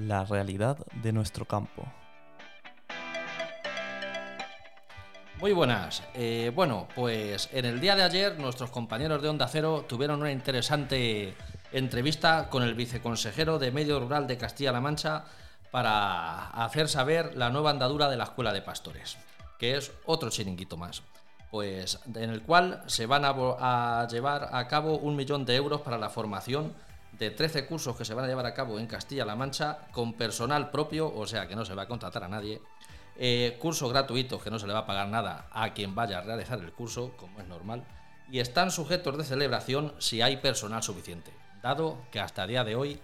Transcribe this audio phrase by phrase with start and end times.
[0.00, 1.84] la realidad de nuestro campo.
[5.38, 6.02] Muy buenas.
[6.14, 10.32] Eh, bueno, pues en el día de ayer nuestros compañeros de Onda Cero tuvieron una
[10.32, 11.34] interesante
[11.72, 15.24] entrevista con el viceconsejero de Medio Rural de Castilla-La Mancha
[15.70, 19.16] para hacer saber la nueva andadura de la Escuela de Pastores,
[19.58, 21.02] que es otro chiringuito más.
[21.50, 23.30] Pues en el cual se van a,
[24.02, 26.74] a llevar a cabo un millón de euros para la formación
[27.12, 30.70] de 13 cursos que se van a llevar a cabo en Castilla-La Mancha con personal
[30.70, 32.60] propio, o sea que no se va a contratar a nadie.
[33.16, 36.22] Eh, cursos gratuitos que no se le va a pagar nada a quien vaya a
[36.22, 37.84] realizar el curso, como es normal.
[38.30, 41.32] Y están sujetos de celebración si hay personal suficiente,
[41.62, 43.00] dado que hasta el día de hoy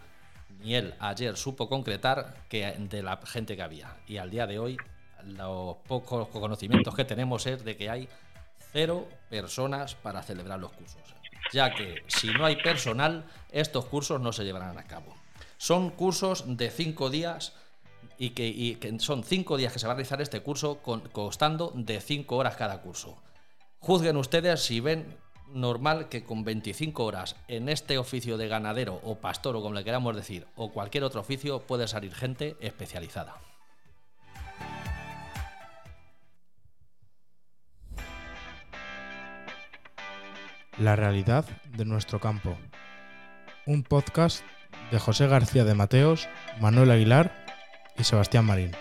[0.61, 3.97] ni él ayer supo concretar que de la gente que había.
[4.07, 4.79] Y al día de hoy
[5.25, 8.09] los pocos conocimientos que tenemos es de que hay
[8.73, 11.03] cero personas para celebrar los cursos
[11.53, 15.15] ya que si no hay personal, estos cursos no se llevarán a cabo.
[15.59, 17.55] Son cursos de cinco días
[18.19, 20.81] y que, son cinco días que se va a realizar este curso
[21.13, 23.23] costando de cinco horas cada curso.
[23.81, 25.17] Juzguen ustedes si ven
[25.53, 29.85] normal que con 25 horas en este oficio de ganadero o pastor o como le
[29.85, 33.37] queramos decir, o cualquier otro oficio, puede salir gente especializada.
[40.79, 42.55] La realidad de nuestro campo.
[43.65, 44.45] Un podcast
[44.91, 46.29] de José García de Mateos,
[46.61, 47.33] Manuel Aguilar
[47.97, 48.73] y Sebastián Marín.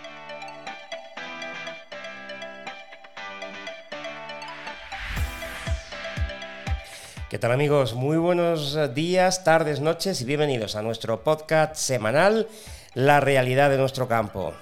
[7.30, 7.94] ¿Qué tal amigos?
[7.94, 12.50] Muy buenos días, tardes, noches y bienvenidos a nuestro podcast semanal
[12.94, 14.54] La realidad de nuestro campo.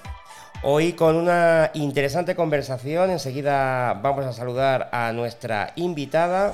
[0.62, 6.54] Hoy con una interesante conversación, enseguida vamos a saludar a nuestra invitada,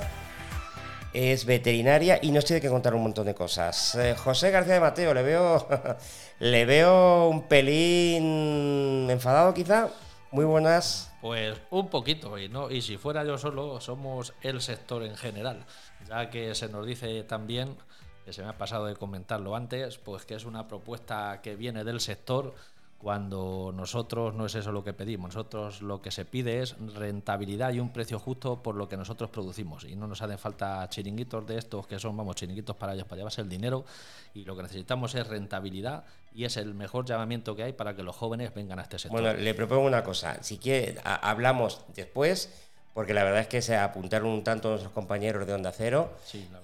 [1.12, 3.94] es veterinaria y nos tiene que contar un montón de cosas.
[3.96, 5.66] Eh, José García de Mateo, le veo,
[6.38, 9.88] le veo un pelín enfadado quizá.
[10.32, 11.12] Muy buenas.
[11.20, 15.66] Pues un poquito, no, y si fuera yo solo, somos el sector en general,
[16.08, 17.76] ya que se nos dice también,
[18.24, 21.84] que se me ha pasado de comentarlo antes, pues que es una propuesta que viene
[21.84, 22.54] del sector
[23.00, 27.72] cuando nosotros no es eso lo que pedimos, nosotros lo que se pide es rentabilidad
[27.72, 29.84] y un precio justo por lo que nosotros producimos.
[29.84, 33.16] Y no nos hacen falta chiringuitos de estos que son, vamos, chiringuitos para ellos, para
[33.16, 33.86] llevarse el dinero.
[34.34, 38.02] Y lo que necesitamos es rentabilidad y es el mejor llamamiento que hay para que
[38.02, 39.18] los jóvenes vengan a este sector.
[39.18, 43.76] Bueno, le propongo una cosa, si quiere, hablamos después porque la verdad es que se
[43.76, 46.12] apuntaron un tanto nuestros compañeros de Onda Cero,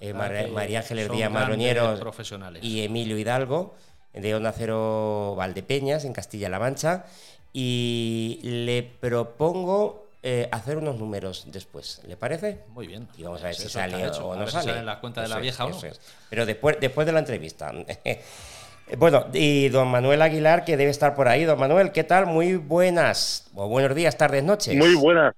[0.01, 1.97] eh, María Ángeles Díaz Marroñero
[2.61, 3.75] y Emilio Hidalgo,
[4.19, 7.05] de Onda Cero Valdepeñas, en Castilla-La Mancha,
[7.53, 12.01] y le propongo eh, hacer unos números después.
[12.07, 12.59] ¿Le parece?
[12.69, 13.07] Muy bien.
[13.17, 14.79] Y vamos a ver si sale o no sale.
[14.79, 15.77] en la cuenta de la vieja o no.
[16.29, 17.71] Pero después, después de la entrevista.
[18.97, 21.45] bueno, y don Manuel Aguilar, que debe estar por ahí.
[21.45, 22.25] Don Manuel, ¿qué tal?
[22.25, 24.75] Muy buenas, o buenos días, tardes, noches.
[24.75, 25.33] Muy buenas.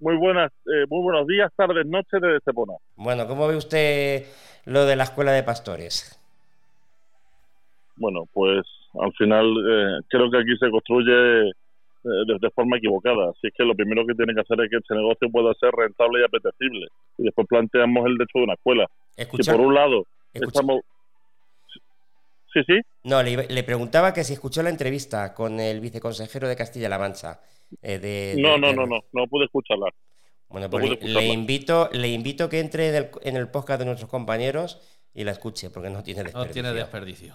[0.00, 2.74] Muy buenas, eh, muy buenos días, tardes, noches desde Estepona.
[2.94, 4.26] Bueno, ¿cómo ve usted
[4.64, 6.20] lo de la escuela de pastores?
[7.98, 8.64] Bueno, pues
[9.00, 11.50] al final eh, creo que aquí se construye
[12.04, 13.30] eh, de, forma equivocada.
[13.30, 15.70] Así es que lo primero que tiene que hacer es que este negocio pueda ser
[15.72, 16.86] rentable y apetecible.
[17.18, 18.86] Y después planteamos el hecho de una escuela.
[19.16, 20.80] Si por un lado estamos...
[22.52, 22.80] Sí, sí.
[23.04, 27.40] No, le, preguntaba que si escuchó la entrevista con el viceconsejero de Castilla-La Mancha.
[27.82, 29.90] Eh, no, no, no, no, no pude escucharla.
[30.48, 34.80] Bueno, pues le, invito, le invito que entre en el podcast de nuestros compañeros
[35.12, 36.46] y la escuche, porque no tiene desperdicio.
[36.46, 37.34] No tiene desperdicio.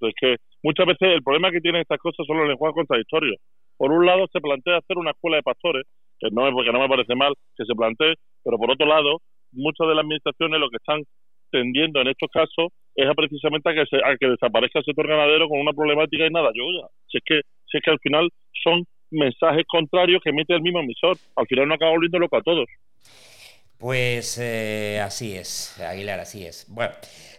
[0.00, 3.36] Es que muchas veces el problema que tienen estas cosas son los lenguajes contradictorios.
[3.76, 5.84] Por un lado se plantea hacer una escuela de pastores,
[6.18, 9.18] que no es porque no me parece mal que se plantee, pero por otro lado,
[9.52, 11.02] muchas de las administraciones lo que están
[11.50, 15.48] tendiendo en estos casos es precisamente a que, se, a que desaparezca el sector ganadero
[15.48, 16.64] con una problemática y nada yo.
[17.08, 17.40] Si es que,
[17.70, 18.28] si es que al final
[18.64, 22.42] son mensajes contrarios que emite el mismo emisor, al final no acaba volviendo loco a
[22.42, 22.66] todos.
[23.78, 26.64] Pues eh, así es, Aguilar, así es.
[26.68, 26.94] Bueno,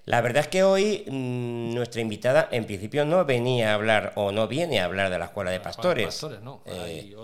[0.05, 4.31] la verdad es que hoy mm, nuestra invitada en principio no venía a hablar o
[4.31, 6.25] no viene a hablar de la escuela de pastores.
[6.65, 7.15] Eh,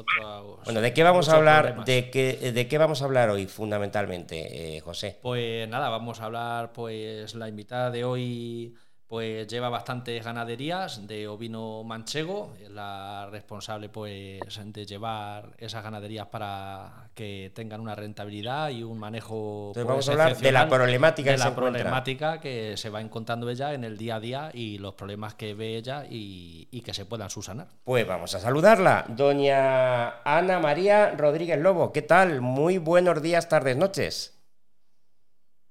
[0.65, 1.85] bueno, ¿de qué vamos a hablar?
[1.85, 5.19] De qué, ¿De qué vamos a hablar hoy fundamentalmente, eh, José?
[5.21, 8.75] Pues nada, vamos a hablar, pues la invitada de hoy
[9.13, 16.25] pues lleva bastantes ganaderías de ovino manchego, es la responsable pues de llevar esas ganaderías
[16.30, 19.68] para que tengan una rentabilidad y un manejo.
[19.68, 23.51] Entonces vamos pues, a hablar de la problemática de la problemática que se va encontrando
[23.51, 26.95] ella en el día a día y los problemas que ve ella y, y que
[26.95, 27.68] se puedan subsanar.
[27.83, 31.92] Pues vamos a saludarla, doña Ana María Rodríguez Lobo.
[31.92, 32.42] ¿Qué tal?
[32.42, 34.42] Muy buenos días, tardes, noches.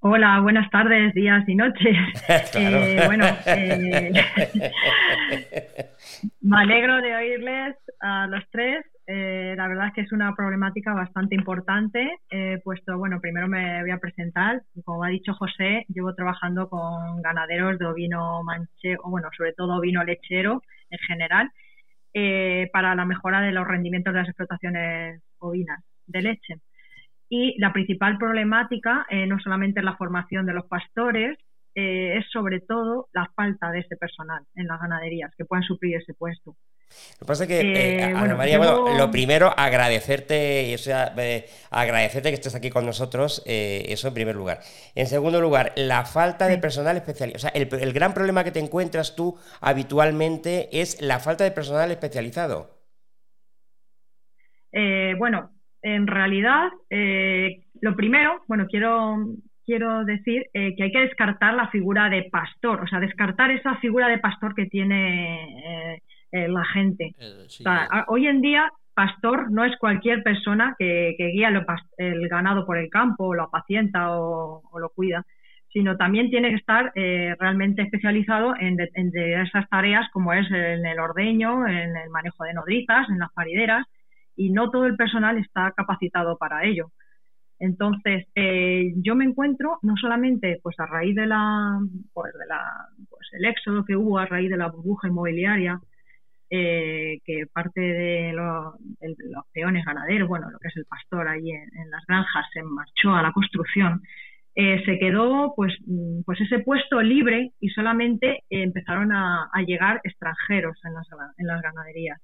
[0.05, 1.95] Hola, buenas tardes, días y noches.
[2.55, 4.11] Eh, bueno, eh,
[6.41, 8.85] me alegro de oírles a los tres.
[9.07, 12.19] Eh, la verdad es que es una problemática bastante importante,
[12.65, 14.63] puesto, bueno, primero me voy a presentar.
[14.83, 20.03] Como ha dicho José, llevo trabajando con ganaderos de ovino manchego, bueno, sobre todo ovino
[20.03, 21.49] lechero en general,
[22.73, 26.55] para la mejora de los rendimientos de las explotaciones ovinas de leche.
[27.29, 31.37] Y la principal problemática eh, no solamente es la formación de los pastores,
[31.75, 35.95] eh, es sobre todo la falta de ese personal en las ganaderías que puedan suplir
[35.95, 36.55] ese puesto.
[37.19, 41.15] Lo que pasa es que, eh, Ana María, bueno, lo primero, agradecerte, o sea,
[41.71, 44.59] agradecerte que estés aquí con nosotros, eso en primer lugar.
[44.93, 47.37] En segundo lugar, la falta de personal especializado.
[47.37, 51.51] O sea, el, el, gran problema que te encuentras tú habitualmente es la falta de
[51.51, 52.77] personal especializado.
[55.17, 55.53] bueno,
[55.83, 59.17] en realidad, eh, lo primero, bueno, quiero,
[59.65, 63.75] quiero decir eh, que hay que descartar la figura de pastor, o sea, descartar esa
[63.75, 66.01] figura de pastor que tiene
[66.31, 67.13] eh, la gente.
[68.07, 71.49] hoy en día, pastor no es cualquier persona que, guía
[71.97, 75.25] el ganado por el campo, lo apacienta o, lo cuida,
[75.67, 80.99] sino también tiene que estar realmente especializado en, en esas tareas como es en el
[80.99, 83.85] ordeño, en el manejo de nodrizas, en las parideras
[84.35, 86.91] y no todo el personal está capacitado para ello.
[87.59, 91.79] Entonces, eh, yo me encuentro no solamente pues a raíz de la,
[92.13, 92.61] pues, de la
[93.09, 95.79] pues, el éxodo que hubo a raíz de la burbuja inmobiliaria,
[96.49, 98.75] eh, que parte de, los
[99.53, 103.23] peones ganaderos, bueno, lo que es el pastor ahí en, las granjas, se marchó a
[103.23, 104.01] la construcción,
[104.55, 105.73] eh, se quedó pues,
[106.25, 111.07] pues ese puesto libre y solamente empezaron a, llegar extranjeros en las,
[111.37, 112.19] en las ganaderías.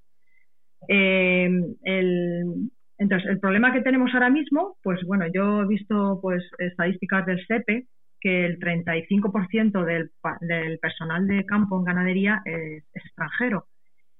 [0.88, 1.50] Eh,
[1.84, 7.26] el, entonces, el problema que tenemos ahora mismo, pues bueno, yo he visto pues estadísticas
[7.26, 7.88] del SEPE
[8.20, 10.12] que el 35% del,
[10.42, 13.68] del personal de campo en ganadería es, extranjero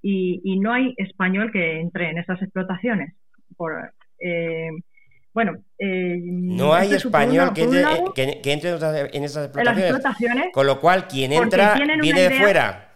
[0.02, 3.14] y, no hay español que entre en esas explotaciones.
[3.58, 4.70] Por, eh,
[5.34, 7.82] bueno, eh, no hay español que, entre,
[9.14, 12.89] en esas explotaciones, con lo cual quien entra viene de fuera.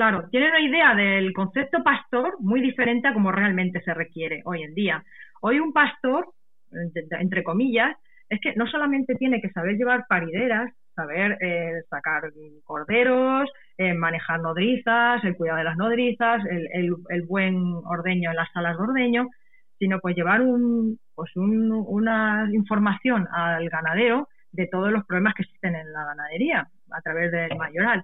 [0.00, 4.62] Claro, tienen una idea del concepto pastor muy diferente a como realmente se requiere hoy
[4.62, 5.04] en día.
[5.42, 6.26] Hoy un pastor,
[6.72, 7.94] entre comillas,
[8.30, 12.32] es que no solamente tiene que saber llevar parideras, saber eh, sacar
[12.64, 18.78] corderos, eh, manejar nodrizas, el cuidado de las nodrizas, el, buen ordeño en las salas
[18.78, 19.28] de ordeño,
[19.78, 25.74] sino pues llevar un, pues una información al ganadero de todos los problemas que existen
[25.74, 28.02] en la ganadería a través del mayoral.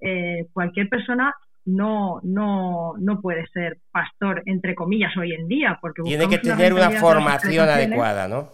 [0.00, 1.34] Eh, cualquier persona
[1.66, 5.78] no, no, no puede ser pastor, entre comillas, hoy en día.
[5.80, 8.50] Porque Tiene que tener una formación adecuada, ¿no?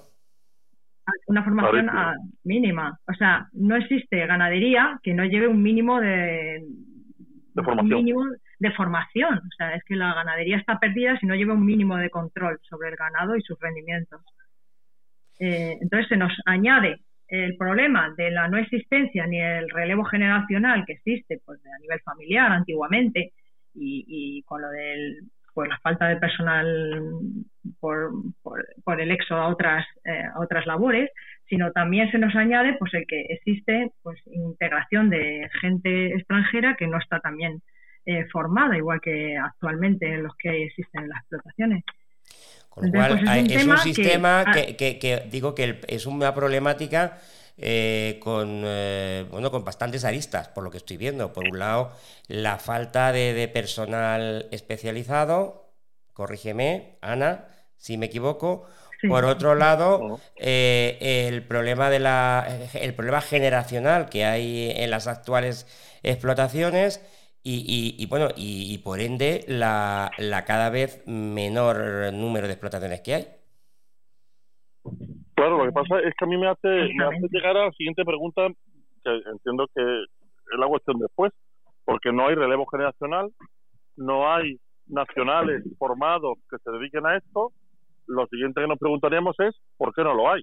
[1.26, 1.90] Una formación
[2.44, 2.98] mínima.
[3.06, 6.64] O sea, no existe ganadería que no lleve un mínimo de,
[7.54, 7.88] formación.
[7.88, 8.24] mínimo
[8.58, 9.38] de formación.
[9.38, 12.60] O sea, es que la ganadería está perdida si no lleva un mínimo de control
[12.62, 14.22] sobre el ganado y sus rendimientos.
[15.38, 17.00] Eh, entonces se nos añade
[17.32, 21.99] el problema de la no existencia ni el relevo generacional que existe pues, a nivel
[22.00, 23.32] familiar antiguamente
[23.75, 25.23] y, con lo del
[25.55, 27.00] pues la falta de personal
[27.81, 28.11] por,
[28.84, 31.11] por, el éxodo a otras eh, otras labores
[31.49, 36.86] sino también se nos añade pues el que existe pues integración de gente extranjera que
[36.86, 37.62] no está también
[38.05, 41.82] eh, formada igual que actualmente los que existen en las explotaciones
[42.74, 47.19] con lo cual, pues, es, un, sistema que, que, digo que es una problemática
[47.58, 51.32] eh, con, eh, bueno, con bastantes aristas, por lo que estoy viendo.
[51.32, 51.93] Por un lado,
[52.29, 55.70] la falta de, personal especializado,
[56.14, 58.67] corrígeme, Ana, si me equivoco.
[59.08, 65.08] Por otro lado, eh, el problema de la, el problema generacional que hay en las
[65.08, 65.67] actuales
[66.05, 67.00] explotaciones
[67.44, 70.11] y, bueno, y, por ende la,
[70.46, 73.25] cada vez menor número de explotaciones que hay.
[75.34, 77.72] Claro, lo que pasa es que a mí me hace, me hace llegar a la
[77.72, 78.46] siguiente pregunta,
[79.05, 81.32] que entiendo que es la cuestión después,
[81.84, 83.31] porque no hay relevo generacional,
[83.96, 87.53] no hay nacionales formados que se dediquen a esto.
[88.06, 90.43] Lo siguiente que nos preguntaríamos es, ¿por qué no lo hay?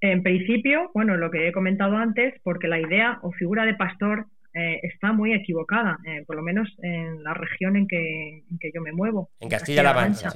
[0.00, 4.26] En principio, bueno, lo que he comentado antes, porque la idea o figura de pastor
[4.54, 8.70] eh, está muy equivocada, eh, por lo menos en la región en que, en que
[8.74, 9.30] yo me muevo.
[9.40, 10.30] En Castilla-La Mancha.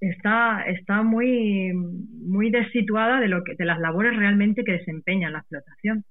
[0.00, 5.38] está, está muy, muy desituada de, lo que, de las labores realmente que desempeña la
[5.38, 6.04] explotación.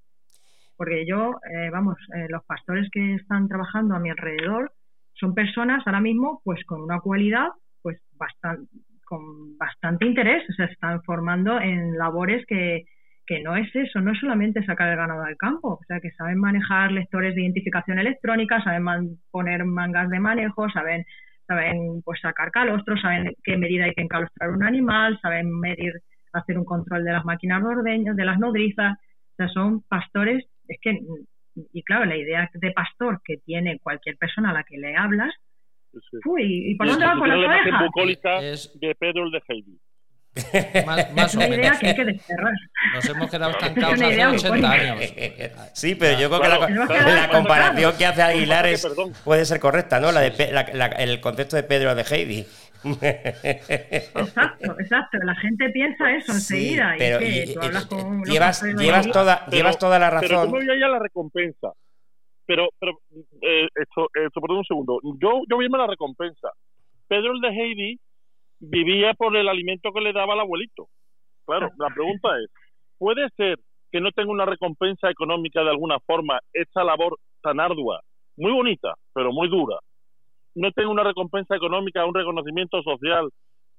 [0.76, 1.98] Porque yo, eh, vamos,
[2.30, 4.74] los pastores que están trabajando a mi alrededor
[5.14, 7.50] son personas ahora mismo pues con una cualidad
[7.84, 8.68] pues bastante
[9.06, 12.86] con bastante interés, o sea, se están formando en labores que,
[13.34, 16.12] que no es eso, no es solamente sacar el ganado del campo, o sea, que
[16.12, 21.04] saben manejar lectores de identificación electrónica, saben poner mangas de manejo, saben,
[21.48, 25.94] saben pues sacar calostros, saben qué medida hay que encalostrar un animal, saben medir,
[26.32, 30.46] hacer un control de las máquinas de ordeño, de las nodrizas, o sea, son pastores,
[30.68, 31.00] es que,
[31.56, 35.34] y claro, la idea de pastor que tiene cualquier persona a la que le hablas,
[36.25, 38.42] uy, ¿y por dónde va con la?
[38.44, 39.80] Es de Pedro el de Heidi.
[41.16, 41.58] Más, o menos.
[41.58, 42.54] idea que hay que desterrar.
[42.96, 45.13] Nos hemos quedado estancados hace 80 años.
[45.74, 48.88] Sí, pero yo creo que la, comparación que hace Aguilar es,
[49.24, 50.12] puede ser correcta, ¿no?
[50.12, 50.34] La de,
[50.98, 52.46] el concepto de Pedro de Heidi.
[54.16, 55.18] Exacto, exacto.
[55.24, 56.96] La gente piensa eso enseguida.
[56.98, 57.20] pero
[58.25, 60.30] llevas, llevas, toda, llevas toda la razón.
[60.30, 61.72] Pero ¿cómo voy a la recompensa?
[62.46, 63.00] Pero, pero
[63.42, 65.00] eh, esto, esto, perdón un segundo.
[65.20, 66.50] Yo, yo voy a la recompensa.
[67.08, 68.00] Pedro el de Heidi
[68.70, 70.88] vivía por el alimento que le daba el abuelito.
[71.46, 72.50] Claro, la pregunta es,
[72.98, 73.60] ¿puede ser
[73.91, 78.01] que no tenga una recompensa económica de alguna forma esta labor tan ardua,
[78.38, 79.77] muy bonita, pero muy dura?
[80.55, 83.29] No tenga una recompensa económica, un reconocimiento social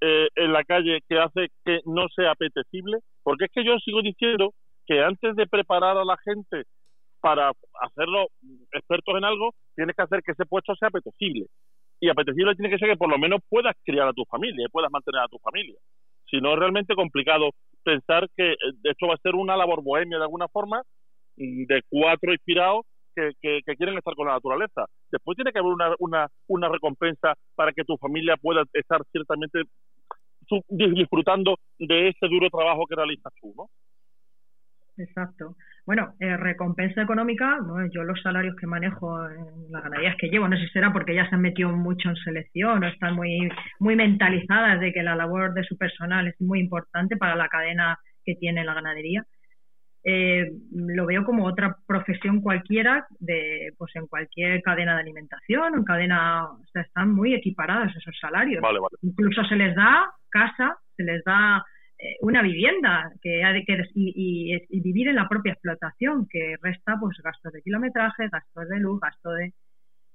[0.01, 2.99] eh, en la calle que hace que no sea apetecible?
[3.23, 4.53] Porque es que yo sigo diciendo
[4.87, 6.65] que antes de preparar a la gente
[7.21, 8.27] para hacerlo
[8.73, 11.47] expertos en algo, tienes que hacer que ese puesto sea apetecible
[12.01, 14.91] y apetecible tiene que ser que por lo menos puedas criar a tu familia, puedas
[14.91, 15.79] mantener a tu familia.
[16.31, 17.51] Si no, es realmente complicado
[17.83, 20.83] pensar que eh, esto va a ser una labor bohemia de alguna forma,
[21.37, 22.85] mm, de cuatro inspirados
[23.15, 24.87] que, que, quieren estar con la naturaleza.
[25.11, 29.63] Después tiene que haber una, una, una recompensa para que tu familia pueda estar ciertamente
[30.69, 33.69] disfrutando de ese duro trabajo que realizas tú, ¿no?
[34.97, 35.57] Exacto.
[35.87, 37.59] Bueno, eh, recompensa económica,
[37.93, 41.15] yo los salarios que manejo en las ganaderías que llevo, no sé si será porque
[41.15, 45.17] ya se han metido mucho en selección o están muy, muy mentalizadas de que la
[45.17, 49.25] labor de su personal es muy importante para la cadena que tiene la ganadería.
[50.07, 55.83] Eh, lo veo como otra profesión cualquiera de pues en cualquier cadena de alimentación en
[55.83, 58.63] cadena o sea, están muy equiparados esos salarios
[59.01, 61.74] incluso se les da casa se les da eh,
[62.21, 67.63] una vivienda que que y, vivir en la propia explotación que resta pues gastos de
[67.63, 69.53] kilometraje gastos de luz gastos de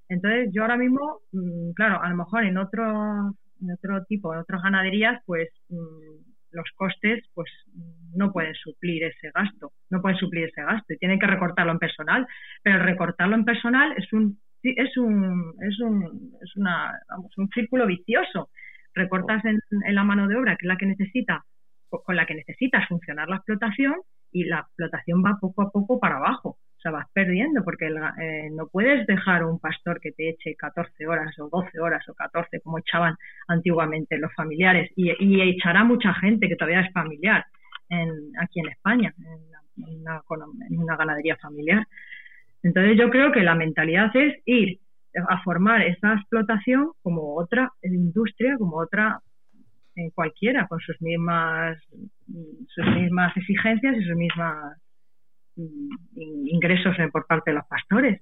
[0.09, 4.39] entonces yo ahora mismo mm, claro a lo mejor en otro en otro tipo en
[4.39, 7.49] otras ganaderías pues mm, los costes pues
[8.15, 11.79] no pueden suplir ese gasto no pueden suplir ese gasto y tienen que recortarlo en
[11.79, 12.27] personal
[12.63, 17.87] pero recortarlo en personal es un es un es un es una vamos, un círculo
[17.87, 18.49] vicioso.
[18.93, 21.45] Recortas en, en la mano de obra que es la que necesita
[21.89, 23.95] con la que necesitas funcionar la explotación
[24.31, 26.57] y la explotación va poco a poco para abajo.
[26.77, 31.07] O sea, vas perdiendo porque eh, no puedes dejar un pastor que te eche 14
[31.07, 33.15] horas o 12 horas o 14 como echaban
[33.47, 37.45] antiguamente los familiares y, echará mucha gente que todavía es familiar
[37.89, 39.13] en, aquí en España,
[39.77, 40.21] en una,
[40.69, 41.85] en una ganadería familiar.
[42.63, 44.79] Entonces yo creo que la mentalidad es ir
[45.27, 49.19] a formar esa explotación como otra industria, como otra
[50.13, 51.77] cualquiera, con sus mismas,
[52.67, 54.77] sus mismas exigencias y sus mismas
[55.55, 58.21] mm, ingresos por parte de los pastores.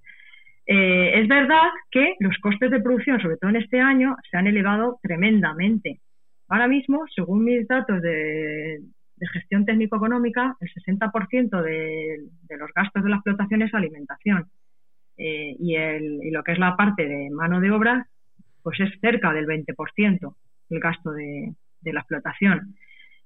[0.66, 4.48] Eh, es verdad que los costes de producción, sobre todo en este año, se han
[4.48, 6.02] elevado tremendamente.
[6.50, 8.80] Ahora mismo, según mis datos de,
[9.34, 12.20] gestión técnico-económica, el 60% de,
[12.50, 14.46] de, los gastos de la explotación es alimentación.
[15.18, 18.08] Eh, y, el, y, lo que es la parte de mano de obra,
[18.62, 20.36] pues es cerca del 20%
[20.70, 21.54] el gasto de,
[21.88, 22.76] de la explotación.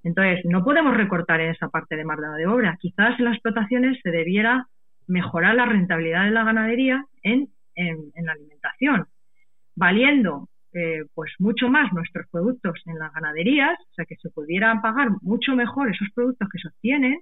[0.03, 2.77] Entonces, no podemos recortar en esa parte de mano de obra.
[2.79, 4.67] Quizás en las explotaciones se debiera
[5.07, 9.07] mejorar la rentabilidad de la ganadería en, en, la alimentación,
[9.75, 14.81] valiendo eh, pues mucho más nuestros productos en las ganaderías, o sea, que se pudieran
[14.81, 17.19] pagar mucho mejor esos productos que se obtienen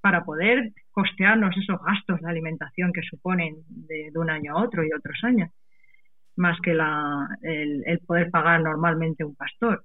[0.00, 4.92] para poder costearnos esos gastos de alimentación que suponen de, un año a otro y
[4.92, 5.50] otros años,
[6.36, 9.84] más que la, el poder pagar normalmente un pastor.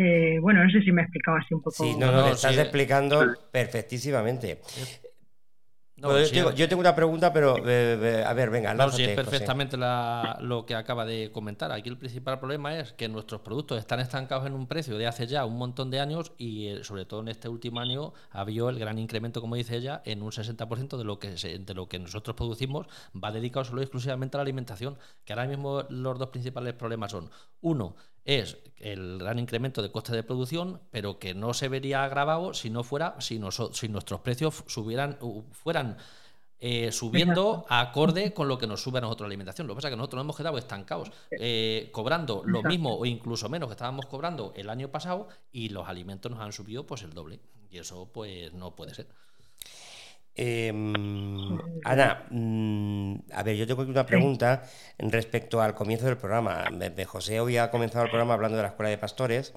[0.00, 1.82] Eh, bueno, no sé si me he explicado así un poco.
[1.82, 4.60] Sí, no, no, estás explicando perfectísimamente.
[5.96, 10.76] yo, tengo, una pregunta, pero eh, a ver, venga, no, sí, es perfectamente lo que
[10.76, 11.72] acaba de comentar.
[11.72, 15.26] Aquí el principal problema es que nuestros productos están estancados en un precio de hace
[15.26, 18.68] ya un montón de años y eh, sobre todo en este último año ha habido
[18.68, 21.98] el gran incremento, como dice ella, en un 60% de lo que de lo que
[21.98, 24.96] nosotros producimos va dedicado solo y exclusivamente a la alimentación.
[25.24, 27.30] Que ahora mismo los dos principales problemas son
[27.62, 27.96] uno
[28.28, 32.68] es el gran incremento de costes de producción, pero que no se vería agravado si
[32.68, 33.40] no fuera, si,
[33.72, 35.18] si nuestros precios subieran,
[35.50, 35.96] fueran
[36.60, 39.66] eh, subiendo acorde con lo que nos sube a nosotros la alimentación.
[39.66, 43.06] Lo que pasa es que nosotros nos hemos quedado estancados, eh, cobrando lo mismo o
[43.06, 47.02] incluso menos que estábamos cobrando el año pasado y los alimentos nos han subido pues
[47.02, 47.40] el doble.
[47.70, 49.08] Y eso pues no puede ser.
[50.40, 54.62] Em, Ana, mm, a ver, yo tengo una pregunta
[54.98, 56.64] respecto al comienzo del programa.
[57.06, 59.52] José hoy ha comenzado el programa hablando de la escuela de pastores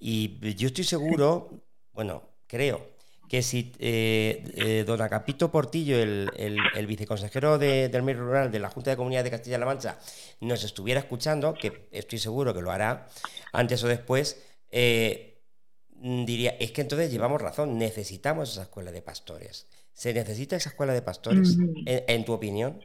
[0.00, 1.50] y yo estoy seguro,
[1.92, 2.92] bueno, creo
[3.28, 8.90] que si eh, eh, don Acapito Portillo, el, viceconsejero del medio rural de la Junta
[8.90, 9.98] de Comunidad de Castilla-La Mancha,
[10.40, 13.06] nos estuviera escuchando, que estoy seguro que lo hará
[13.52, 15.42] antes o después, eh,
[15.90, 19.66] diría, es que entonces llevamos razón, necesitamos esa escuela de pastores.
[19.92, 21.84] ¿Se necesita esa escuela de pastores, mm.
[21.86, 22.78] en, tu opinión?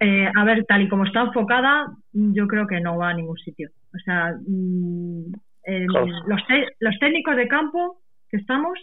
[0.00, 3.38] Eh, a ver, tal y como está enfocada, yo creo que no va a ningún
[3.38, 3.70] sitio.
[3.94, 5.32] O sea, mm,
[5.86, 6.10] los,
[6.78, 8.00] los técnicos de campo
[8.30, 8.78] que estamos,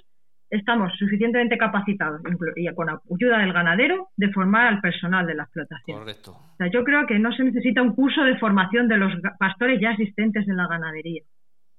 [0.50, 2.22] estamos suficientemente capacitados,
[2.56, 6.00] y con ayuda del ganadero, de formar al personal de la explotación.
[6.00, 6.32] Correcto.
[6.32, 9.80] O sea, yo creo que no se necesita un curso de formación de los pastores
[9.82, 11.24] ya existentes en la ganadería.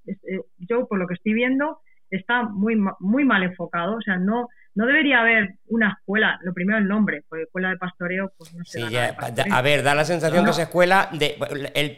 [0.07, 3.97] Eh, yo, por lo que estoy viendo, está muy, muy mal enfocado.
[3.97, 7.77] O sea, no, no debería haber una escuela, lo primero el nombre, porque escuela de
[7.77, 8.81] pastoreo, pues no sé.
[8.81, 11.97] Sí, a ver, da la sensación que es escuela de el, el,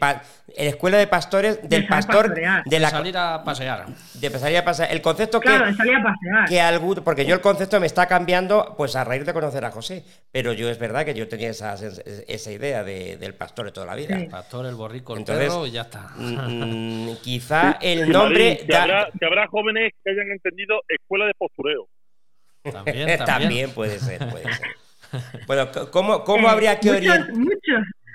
[0.67, 3.87] escuela de pastores del pastor de la salir a pasear.
[4.13, 4.91] De salir a pasear.
[4.91, 6.47] El concepto claro, que de salir a pasear.
[6.47, 9.71] que algún, porque yo el concepto me está cambiando pues a raíz de conocer a
[9.71, 13.71] José, pero yo es verdad que yo tenía esa, esa idea de, del pastor de
[13.71, 14.15] toda la vida.
[14.15, 16.11] El pastor, el borrico, el perro y ya está.
[16.15, 21.33] Mm, mm, quizá el nombre que, habrá, que habrá jóvenes que hayan entendido escuela de
[21.33, 21.87] postureo.
[23.25, 24.67] También, puede ser, puede ser.
[25.45, 27.27] Bueno, ¿cómo, cómo habría que orientar?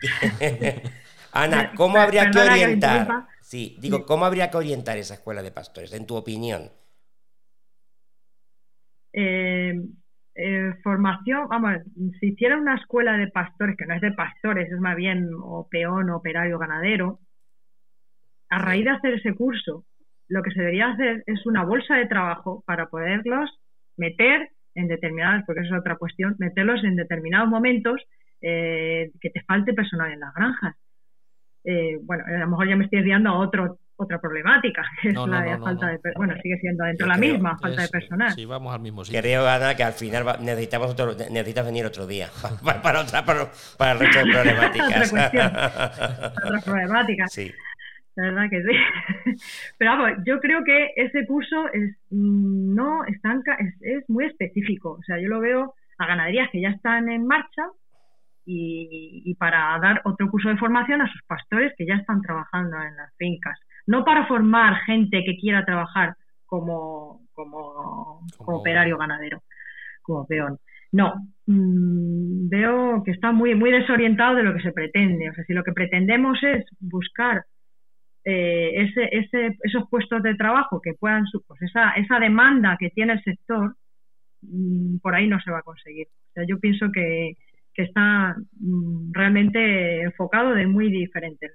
[1.32, 3.26] Ana, ¿cómo habría que orientar?
[3.40, 6.70] Sí, digo, ¿cómo habría que orientar esa escuela de pastores, en tu opinión?
[9.12, 9.74] Eh,
[10.34, 11.82] eh, formación, vamos,
[12.18, 15.68] si hiciera una escuela de pastores, que no es de pastores, es más bien o
[15.70, 17.20] peón, operario, ganadero,
[18.48, 19.84] a raíz de hacer ese curso,
[20.28, 23.50] lo que se debería hacer es una bolsa de trabajo para poderlos
[23.96, 28.00] meter en determinadas, porque eso es otra cuestión, meterlos en determinados momentos
[28.40, 30.76] eh, que te falte personal en las granjas.
[31.64, 35.14] Eh, bueno, a lo mejor ya me estoy desviando a otro, otra problemática, que es
[35.14, 38.32] la de falta de bueno, sigue siendo dentro de la misma falta de personal.
[38.32, 39.20] Sí, vamos al mismo sitio.
[39.20, 42.28] Creo, Ana, que al final necesitamos otro, necesitas venir otro día
[42.82, 45.12] para, otra, para, el resto de problemáticas.
[45.12, 47.28] otra otra problemática.
[47.28, 47.52] Sí.
[48.14, 49.44] La verdad que sí.
[49.78, 54.92] Pero vamos, yo creo que ese curso es, mm, no estanca, es, es muy específico.
[54.92, 57.62] O sea, yo lo veo a ganaderías que ya están en marcha
[58.44, 62.76] y, y, para dar otro curso de formación a sus pastores que ya están trabajando
[62.82, 63.58] en las fincas.
[63.86, 69.42] No para formar gente que quiera trabajar como, como, como operario ganadero,
[70.02, 70.58] como peón.
[70.90, 71.14] No,
[71.46, 75.30] mm, veo que está muy, muy desorientado de lo que se pretende.
[75.30, 77.44] O sea, si lo que pretendemos es buscar
[78.24, 83.14] eh, ese, ese, esos puestos de trabajo que puedan, pues esa, esa demanda que tiene
[83.14, 83.76] el sector,
[84.42, 86.06] mm, por ahí no se va a conseguir.
[86.06, 87.36] O sea, yo pienso que,
[87.74, 91.50] que está mm, realmente enfocado de muy diferente.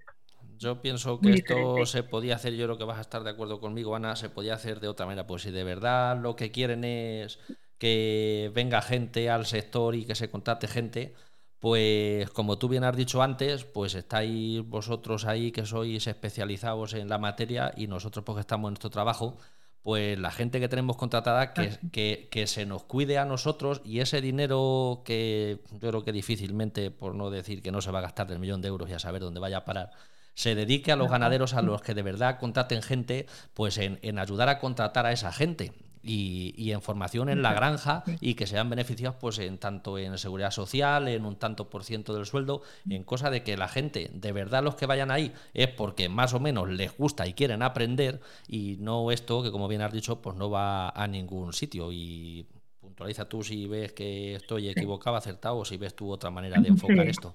[0.59, 3.59] Yo pienso que esto se podía hacer, yo creo que vas a estar de acuerdo
[3.59, 5.27] conmigo, Ana, se podía hacer de otra manera.
[5.27, 7.39] Pues si de verdad lo que quieren es
[7.77, 11.13] que venga gente al sector y que se contrate gente,
[11.59, 17.09] pues como tú bien has dicho antes, pues estáis vosotros ahí que sois especializados en
[17.09, 19.37] la materia y nosotros porque estamos en nuestro trabajo,
[19.81, 24.21] pues la gente que tenemos contratada que, que, se nos cuide a nosotros y ese
[24.21, 28.27] dinero que yo creo que difícilmente, por no decir que no se va a gastar
[28.27, 29.91] del millón de euros y a saber dónde vaya a parar,
[30.35, 34.19] se dedique a los ganaderos a los que de verdad contraten gente, pues en, en
[34.19, 38.69] ayudar a contratar a esa gente y, en formación en la granja y que sean
[38.69, 43.03] beneficiados pues en tanto en seguridad social, en un tanto por ciento del sueldo, en
[43.03, 46.39] cosa de que la gente, de verdad los que vayan ahí es porque más o
[46.39, 50.35] menos les gusta y quieren aprender y no esto que como bien has dicho pues
[50.35, 51.91] no va a ningún sitio.
[51.91, 52.47] Y
[52.79, 56.69] puntualiza tú si ves que estoy equivocado, acertado o si ves tú otra manera de
[56.69, 57.33] enfocar esto.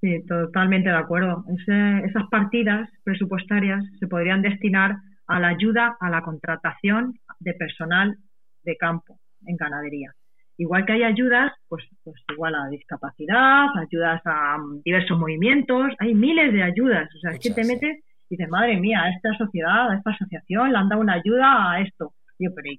[0.00, 1.44] Sí, totalmente de acuerdo.
[1.48, 8.16] esas partidas presupuestarias se podrían destinar a la ayuda a la contratación de personal
[8.64, 10.12] de campo en ganadería.
[10.58, 16.14] Igual que hay ayudas, pues, pues igual a discapacidad, ayudas a mm, diversos movimientos, hay
[16.14, 17.08] miles de ayudas.
[17.14, 20.10] O sea, es que te metes y dices, madre mía, a esta sociedad, a esta
[20.10, 22.14] asociación le han dado una ayuda a esto.
[22.38, 22.70] yo, pero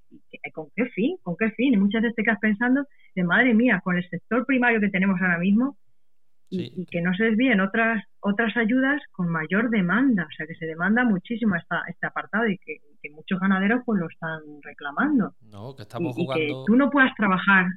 [0.53, 1.17] ¿con qué fin?
[1.21, 1.73] ¿Con qué fin?
[1.73, 2.83] Y muchas veces te quedas pensando,
[3.15, 5.77] de madre mía, con el sector primario que tenemos ahora mismo,
[6.49, 10.65] y, que no se desvíen otras otras ayudas con mayor demanda, o sea que se
[10.65, 12.81] demanda muchísimo esta, este apartado y que,
[13.13, 15.33] muchos ganaderos pues lo están reclamando.
[15.49, 16.45] No, que estamos y, jugando.
[16.45, 17.67] que tú no puedas trabajar.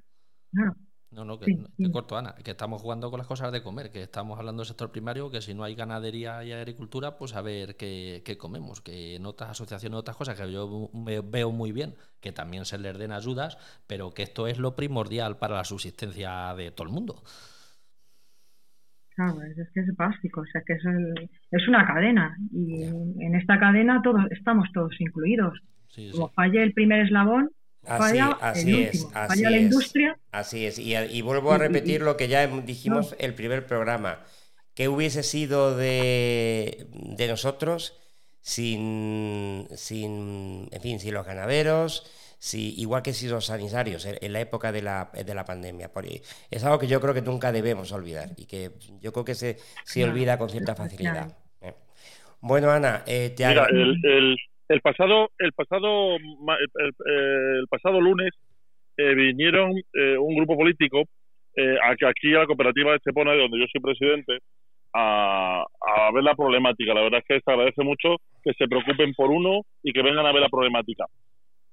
[1.13, 4.03] No, no, que, te corto, Ana, que estamos jugando con las cosas de comer, que
[4.03, 7.77] estamos hablando del sector primario, que si no hay ganadería y agricultura, pues a ver
[7.77, 12.65] qué, comemos, que en otras asociaciones, otras cosas que yo veo muy bien, que también
[12.65, 16.87] se les den ayudas, pero que esto es lo primordial para la subsistencia de todo
[16.87, 17.23] el mundo.
[19.21, 20.83] Claro, es que es básico, o sea que es,
[21.51, 25.61] es una cadena y en esta cadena todos estamos todos incluidos.
[26.13, 27.51] Como falle el primer eslabón,
[27.83, 30.17] falla así, el es, último, falla la industria.
[30.33, 34.21] Así es, y, vuelvo a repetir lo que ya dijimos el primer programa.
[34.75, 38.01] ¿Qué hubiese sido de, de nosotros
[38.41, 44.41] sin, sin, en fin, sin los ganaderos, si, igual que si los sanitarios en, la
[44.41, 45.91] época de la, de la pandemia.
[46.51, 49.57] Es algo que yo creo que nunca debemos olvidar y que yo creo que se,
[49.85, 51.37] se olvida con cierta facilidad.
[51.61, 51.75] ¿eh?
[52.41, 58.31] Bueno, Ana, eh, te Mira, el, el, pasado, el pasado, el, pasado lunes
[58.97, 61.05] eh, vinieron un grupo político
[62.09, 64.39] aquí a la cooperativa de Estepona, de donde yo soy presidente,
[64.95, 66.95] a, a, ver la problemática.
[66.95, 70.25] La verdad es que se agradece mucho que se preocupen por uno y que vengan
[70.25, 71.05] a ver la problemática.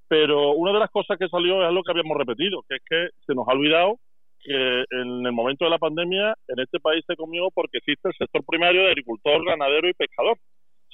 [0.07, 3.09] Pero una de las cosas que salió es lo que habíamos repetido, que es que
[3.25, 3.99] se nos ha olvidado
[4.39, 8.15] que en el momento de la pandemia en este país se comió porque existe el
[8.15, 10.37] sector primario de agricultor, ganadero y pescador.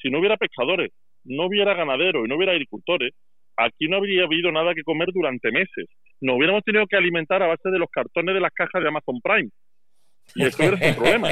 [0.02, 0.92] Si no hubiera pescadores,
[1.24, 3.14] no hubiera ganaderos y no hubiera agricultores,
[3.58, 5.88] aquí no habría habido nada que comer durante meses.
[6.22, 9.20] Nos hubiéramos tenido que alimentar a base de los cartones de las cajas de Amazon
[9.22, 9.50] Prime.
[10.36, 11.30] Y eso era un problema.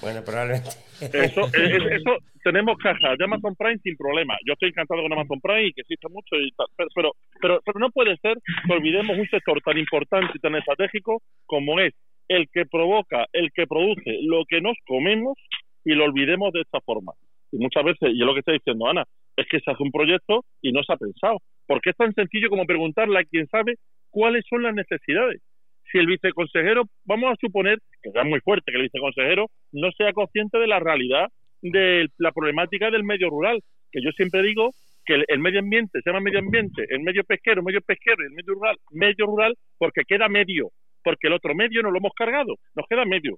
[0.00, 0.70] bueno, probablemente.
[1.00, 4.36] Eso, eh, eso, tenemos cajas de Amazon Prime sin problema.
[4.46, 7.80] Yo estoy encantado con Amazon Prime y que existe mucho y tal, pero, pero, pero,
[7.80, 11.94] no puede ser que olvidemos un sector tan importante y tan estratégico como es
[12.28, 15.38] el que provoca, el que produce lo que nos comemos
[15.84, 17.12] y lo olvidemos de esta forma.
[17.50, 19.04] Y muchas veces, y es lo que está diciendo Ana,
[19.36, 21.38] es que se hace un proyecto y no se ha pensado.
[21.66, 23.76] Porque es tan sencillo como preguntarle a quien sabe
[24.14, 25.42] cuáles son las necesidades.
[25.90, 30.12] Si el viceconsejero, vamos a suponer, que es muy fuerte que el viceconsejero no sea
[30.12, 31.28] consciente de la realidad
[31.62, 34.70] de la problemática del medio rural, que yo siempre digo
[35.04, 38.32] que el, medio ambiente se llama medio ambiente, el medio pesquero, medio pesquero y el
[38.32, 40.70] medio rural, medio rural, porque queda medio,
[41.02, 43.36] porque el otro medio no lo hemos cargado, nos queda medio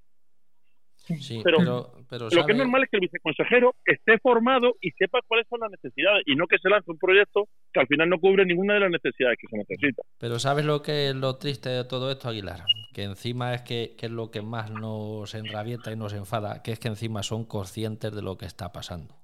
[1.45, 5.61] pero, lo que es normal es que el viceconsejero esté formado y sepa cuáles son
[5.61, 8.75] las necesidades y no que se lance un proyecto que al final no cubre ninguna
[8.75, 10.03] de las necesidades que se necesita.
[10.19, 12.65] Pero ¿sabes lo que es lo triste de todo esto, Aguilar?
[12.93, 16.79] Que encima es que, es lo que más nos enrabieta y nos enfada, que es
[16.79, 19.15] que encima son conscientes de lo que está pasando.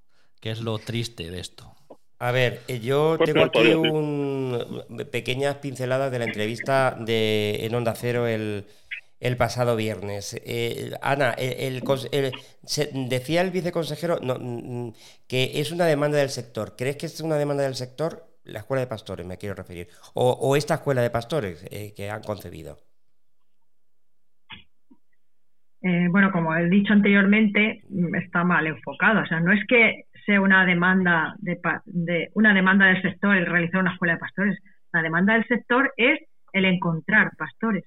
[0.40, 1.72] Que es lo triste de esto.
[2.18, 7.74] A ver, eh, yo pues tengo aquí un, pequeñas pinceladas de la entrevista de en
[7.74, 8.64] Onda Cero el,
[9.22, 10.34] el pasado viernes.
[10.44, 11.80] Eh, Ana, el,
[13.08, 14.92] decía el viceconsejero no, mm, mm,
[15.28, 16.74] que es una demanda del sector.
[16.76, 18.24] ¿Crees que es una demanda del sector?
[18.44, 19.86] La escuela de pastores, me quiero referir.
[20.14, 22.78] O, esta escuela de pastores eh, que han concebido.
[25.82, 29.22] Eh, bueno, como he dicho anteriormente, mm, está mal enfocado.
[29.22, 33.46] O sea, no es que sea una demanda de, de una demanda del sector el
[33.46, 34.58] realizar una escuela de pastores.
[34.92, 36.18] La demanda del sector es
[36.52, 37.84] el encontrar pastores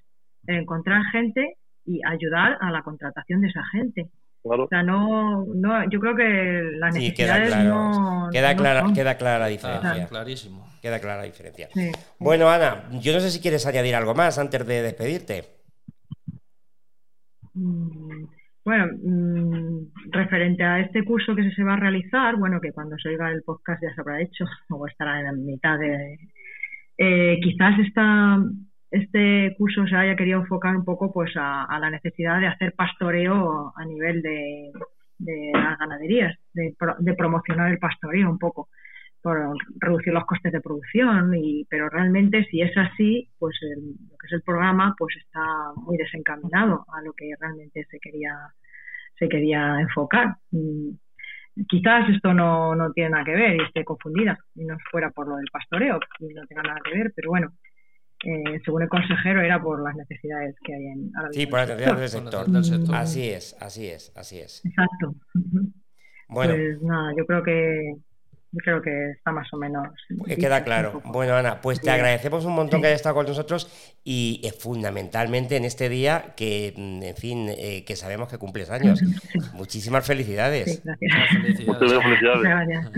[0.48, 4.10] encontrar gente y ayudar a la contratación de esa gente.
[4.48, 9.38] O sea, no, no, yo creo que las necesidades queda no, queda, clara, queda clara
[9.40, 10.06] la diferencia.
[10.06, 10.68] clarísimo.
[10.80, 11.68] Queda clara la diferencia.
[12.20, 15.44] Bueno, Ana, yo no sé si quieres añadir algo más antes de despedirte.
[17.54, 18.26] Mm,
[18.64, 23.08] bueno, mm, referente a este curso que se va a realizar, bueno, que cuando se
[23.08, 26.18] oiga el podcast ya se habrá hecho o estará en la mitad de...
[26.98, 28.38] Eh, quizás está
[28.90, 33.72] este curso se haya querido enfocar un poco pues a, la necesidad de hacer pastoreo
[33.76, 34.70] a nivel de,
[35.52, 38.68] las ganaderías, de, promocionar el pastoreo un poco,
[39.22, 44.26] por reducir los costes de producción, y, pero realmente si es así, pues lo que
[44.26, 48.34] es el programa pues está muy desencaminado a lo que realmente se quería,
[49.18, 50.36] se quería enfocar.
[51.68, 55.26] quizás esto no, no tiene nada que ver y esté confundida y no fuera por
[55.26, 57.52] lo del pastoreo y no tenga nada que ver, pero bueno,
[58.24, 62.12] eh, según el consejero, era por las necesidades que hay en Sí, por las necesidades
[62.52, 62.94] del sector.
[62.94, 64.64] Así es, así es, así es.
[64.64, 65.14] Exacto.
[66.28, 66.54] Bueno.
[66.54, 67.96] Pues nada, yo creo que
[68.62, 69.88] creo que está más o menos.
[70.38, 71.02] Queda claro.
[71.04, 75.56] Bueno, Ana, pues te agradecemos un montón que hayas estado con nosotros y eh, fundamentalmente
[75.56, 79.00] en este día que, mm, en fin, eh, que sabemos que cumples años.
[79.54, 80.82] Muchísimas felicidades.
[80.84, 81.66] gracias.
[81.66, 82.42] Muchas felicidades.
[82.42, 82.90] Gracias.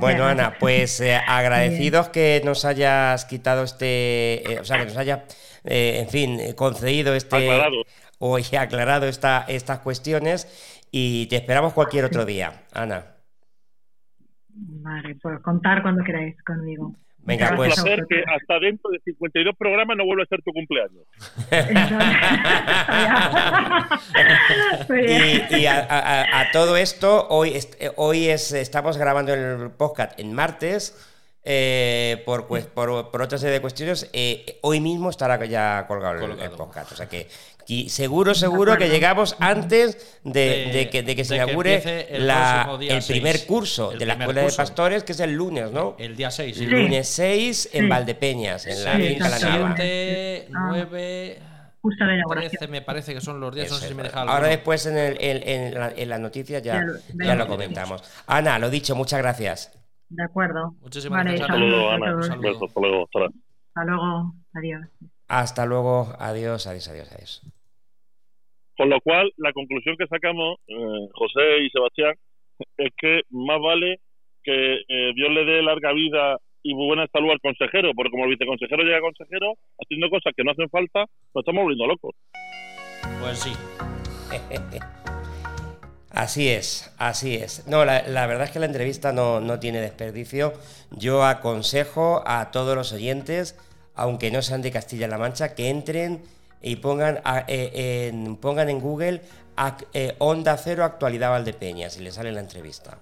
[0.00, 4.96] Bueno, Ana, pues eh, agradecidos que nos hayas quitado este, eh, o sea, que nos
[4.96, 5.24] haya,
[5.64, 7.82] eh, en fin, concedido este Aclarado.
[8.18, 10.46] o aclarado esta, estas cuestiones
[10.90, 13.04] y te esperamos cualquier otro día, Ana.
[14.48, 16.94] Vale, pues contar cuando queráis conmigo.
[17.28, 20.40] Venga, Un pues- a placer que hasta dentro de 52 programas no vuelva a ser
[20.42, 21.04] tu cumpleaños.
[24.90, 30.18] Y, y a, a- a- todo esto, hoy, eh, hoy es, estamos grabando el podcast
[30.18, 31.04] en martes.
[31.50, 36.16] eh, por, pues, por, por otra serie de cuestiones, eh, hoy mismo estará ya colgado
[36.16, 36.56] el- el, Colgado.
[36.56, 36.92] podcast.
[36.92, 37.26] O sea que
[37.70, 41.44] y seguro, seguro que llegamos antes de, De- de que, de que se de que
[41.44, 44.56] inaugure empiece el la- el primer curso El de la Escuela de curso.
[44.56, 45.94] Pastores, que es el lunes, ¿no?
[45.98, 46.56] El día 6.
[46.58, 46.70] El Sí.
[46.70, 47.88] lunes 6 en Sí.
[47.90, 49.38] Valdepeñas, en la finca La.
[49.38, 49.74] Nava.
[49.76, 50.66] 7, Ah.
[50.70, 51.38] 9,
[51.82, 52.70] Justo de 13 inauguración.
[52.70, 53.68] me parece que son los días.
[53.70, 54.48] No Eso sé si me Ahora alguno.
[54.48, 58.02] después en, el, en, en la, en la noticia ya, Ya lo- comentamos.
[58.26, 59.72] Ana, lo dicho, muchas gracias.
[60.08, 60.74] De acuerdo.
[60.80, 61.48] Muchísimas Vale, gracias.
[61.48, 61.90] saludos.
[61.90, 62.20] Saludos, Ana.
[62.20, 62.66] hasta luego.
[62.66, 63.04] Hasta luego.
[63.74, 64.34] Hasta luego.
[64.54, 64.80] Adiós.
[65.28, 67.42] Hasta luego, adiós, adiós, adiós, adiós.
[68.78, 72.14] Con lo cual, la conclusión que sacamos, eh, José y Sebastián,
[72.76, 73.98] es que más vale
[74.44, 78.30] que eh, Dios le dé larga vida y buena salud al consejero, porque como el
[78.30, 82.14] viceconsejero llega consejero, haciendo cosas que no hacen falta, nos estamos volviendo locos.
[83.20, 83.50] Pues sí.
[86.10, 87.68] Así es, así es.
[87.68, 90.52] No, la, la verdad es que la entrevista no, no tiene desperdicio.
[90.90, 93.56] Yo aconsejo a todos los oyentes,
[93.94, 96.22] aunque no sean de Castilla-La Mancha, que entren
[96.62, 99.22] y pongan, a- eh, en, pongan en Google
[99.92, 102.98] eh, Onda Cero Actualidad Valdepeñas y le sale la entrevista.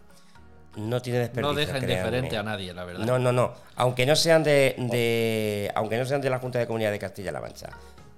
[0.77, 1.53] No tiene desperdicio.
[1.53, 3.05] No deja indiferente a nadie, la verdad.
[3.07, 3.53] No, no, no.
[3.77, 7.41] Aunque no sean de, de- aunque no sean de la Junta de Comunidad de Castilla-La
[7.41, 7.71] Mancha.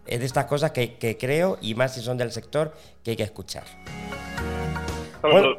[0.06, 2.74] Es de estas cosas que, que creo, y más si son del sector,
[3.04, 3.62] que hay que escuchar.
[5.20, 5.58] Claro, Bueno.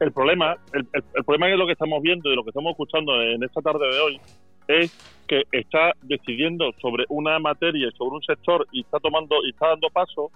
[0.00, 2.70] el problema, el, el- el problema es lo que estamos viendo y lo que estamos
[2.72, 4.20] escuchando en esta tarde de hoy
[4.68, 4.90] es
[5.26, 9.88] que está decidiendo sobre una materia sobre un sector y está tomando y está dando
[9.90, 10.30] paso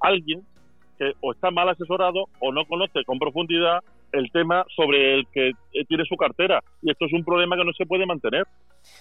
[0.00, 0.42] alguien
[0.98, 3.80] que o está mal asesorado o no conoce con profundidad
[4.12, 5.52] el tema sobre el que
[5.88, 8.44] tiene su cartera y esto es un problema que no se puede mantener.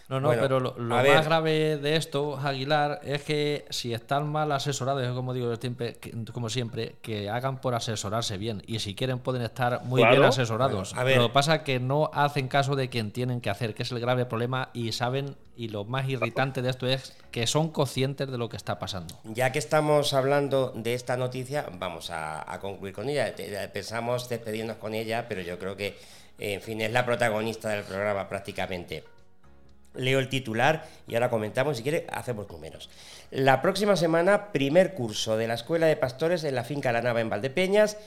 [0.09, 1.23] No, no, Bueno, pero lo, más ver.
[1.23, 6.49] grave de esto, Aguilar, es que si están mal asesorados, como digo siempre, que- como
[6.49, 8.61] siempre, que hagan por asesorarse bien.
[8.67, 10.15] Y si quieren pueden estar muy Claro.
[10.17, 10.89] bien asesorados.
[10.89, 11.17] Bueno, a ver.
[11.17, 13.91] Lo que pasa es que no hacen caso de quien tienen que hacer, que es
[13.91, 18.29] el grave problema, y saben, y lo más irritante de esto es que son conscientes
[18.29, 19.15] de lo que está pasando.
[19.23, 23.33] Ya que estamos hablando de esta noticia, vamos a, a concluir con ella.
[23.71, 25.97] Pensamos despedirnos con ella, pero yo creo que,
[26.39, 29.03] en fin, es la protagonista del programa prácticamente.
[29.95, 31.77] Leo el titular y ahora comentamos.
[31.77, 32.89] Si quiere, hacemos números.
[33.31, 37.21] La próxima semana, primer curso de la Escuela de Pastores en la finca La Nava
[37.21, 37.97] en Valdepeñas.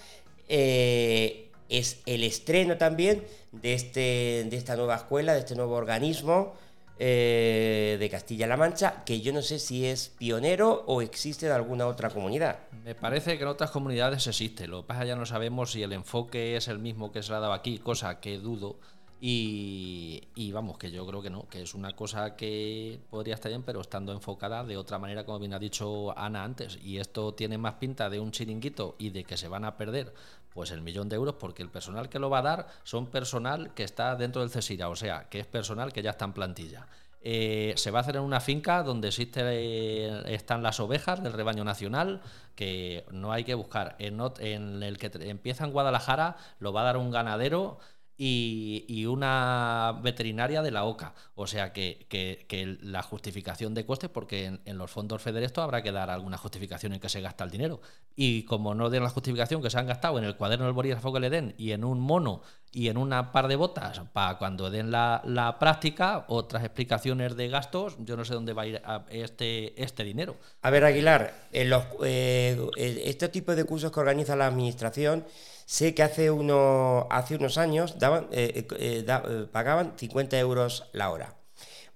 [0.49, 6.55] Eh, es el estreno también de, este, de esta nueva escuela, de este nuevo organismo
[6.99, 11.87] eh, de Castilla-La Mancha, que yo no sé si es pionero o existe en alguna
[11.87, 12.61] otra comunidad.
[12.85, 14.67] Me parece que en otras comunidades existe.
[14.67, 17.41] Lo que pasa ya no sabemos si el enfoque es el mismo que se ha
[17.41, 18.79] dado aquí, cosa que dudo.
[19.19, 23.51] Y, y vamos, que yo creo que no, que es una cosa que podría estar
[23.51, 26.79] bien, pero estando enfocada de otra manera, como bien ha dicho Ana antes.
[26.83, 30.13] Y esto tiene más pinta de un chiringuito y de que se van a perder
[30.53, 33.75] pues el millón de euros, porque el personal que lo va a dar son personal
[33.75, 36.87] que está dentro del CESIRA, o sea, que es personal que ya está en plantilla.
[37.21, 41.33] Eh, se va a hacer en una finca donde existe, eh, están las ovejas del
[41.33, 42.23] rebaño nacional,
[42.55, 43.97] que no hay que buscar.
[43.99, 47.79] En, en el que empieza en Guadalajara lo va a dar un ganadero
[48.19, 51.15] y, y una veterinaria de la OCA.
[51.35, 55.43] O sea que, que- que la justificación de costes, porque en, en los fondos FEDER
[55.43, 57.81] esto habrá que dar alguna justificación en que se gasta el dinero.
[58.15, 61.13] Y como no den la justificación que se han gastado en el cuaderno del bolígrafo
[61.13, 62.41] que le den y en un mono
[62.73, 67.49] y en una par de botas para cuando den la, la práctica, otras explicaciones de
[67.49, 70.37] gastos, yo no sé dónde va a ir a este, este dinero.
[70.63, 75.25] A ver, Aguilar, en los, eh, este tipo de cursos que organiza la administración,
[75.67, 80.89] sé que hace, uno, hace unos años daban, eh, eh, da- eh, pagaban 50 euros
[80.93, 81.35] la hora.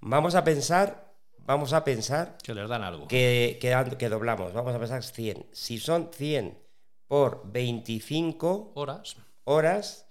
[0.00, 3.09] Vamos a pensar, vamos a pensar Que les dan algo.
[3.09, 5.46] que, que, que doblamos, vamos a pensar 100.
[5.52, 6.59] Si son 100
[7.06, 9.16] por 25 Horas.
[9.44, 10.06] horas,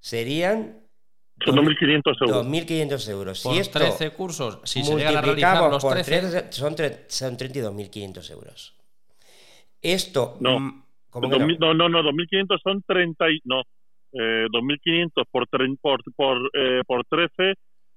[0.00, 0.82] serían
[1.44, 2.46] Son 2.500 euros.
[2.46, 3.40] 2.500 euros.
[3.42, 6.76] Por si esto 13 cursos, si se llegan a realizar los por 13, 13, son,
[6.76, 8.74] tre- son 32.500 euros.
[9.82, 10.36] Esto.
[10.40, 10.83] No.
[11.14, 11.46] ¿Cómo que no?
[11.46, 13.40] 2000 no, no, no, 2.500 son 30 y...
[13.44, 13.62] No,
[14.12, 15.48] eh, 2.500 por,
[15.80, 17.54] por, por, eh, por 13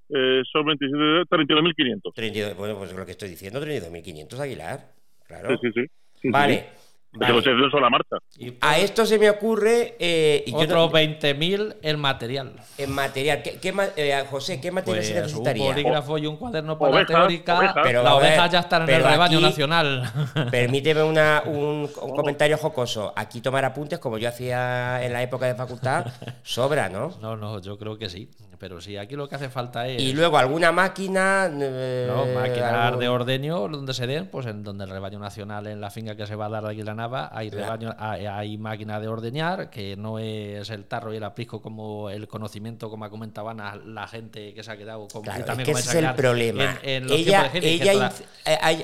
[0.10, 2.14] eh, son 27, 32.500.
[2.14, 4.80] 32, bueno, pues lo que estoy diciendo, 32.500 Aguilar.
[5.26, 5.50] Claro.
[5.50, 5.88] Sí, sí, sí.
[6.22, 6.87] Sí, sí.
[7.18, 7.42] Vale.
[7.82, 8.18] La marcha.
[8.62, 9.96] a esto se me ocurre.
[10.00, 12.54] Eh, y Otros 20.000 en material.
[12.78, 13.42] En material.
[13.44, 15.64] ¿Qué, qué eh, José, ¿qué material se pues necesitaría?
[15.64, 17.74] Un bolígrafo y un cuaderno para la teórica.
[17.84, 20.04] Pero, las ovejas ya están en el rebaño nacional.
[20.52, 23.14] Permíteme una, un, comentario jocoso.
[23.16, 26.06] Aquí tomar apuntes, como yo hacía en la época de facultad,
[26.44, 27.12] sobra, ¿no?
[27.22, 28.30] No, no, yo creo que sí.
[28.60, 30.02] Pero sí, aquí lo que hace falta es.
[30.02, 31.50] Y luego alguna máquina.
[31.52, 35.80] Eh, no, máquinas de ordeño donde se den, pues en donde el rebaño nacional, en
[35.80, 39.00] la finca que se va a dar de aquí la Nava, hay, rebaño, hay, máquina
[39.00, 43.62] de ordeñar, que no es el tarro y el aprisco como el conocimiento, como comentaban
[43.94, 46.80] la gente que se ha quedado con claro, es que ese es el problema.
[46.84, 48.12] ella, ella,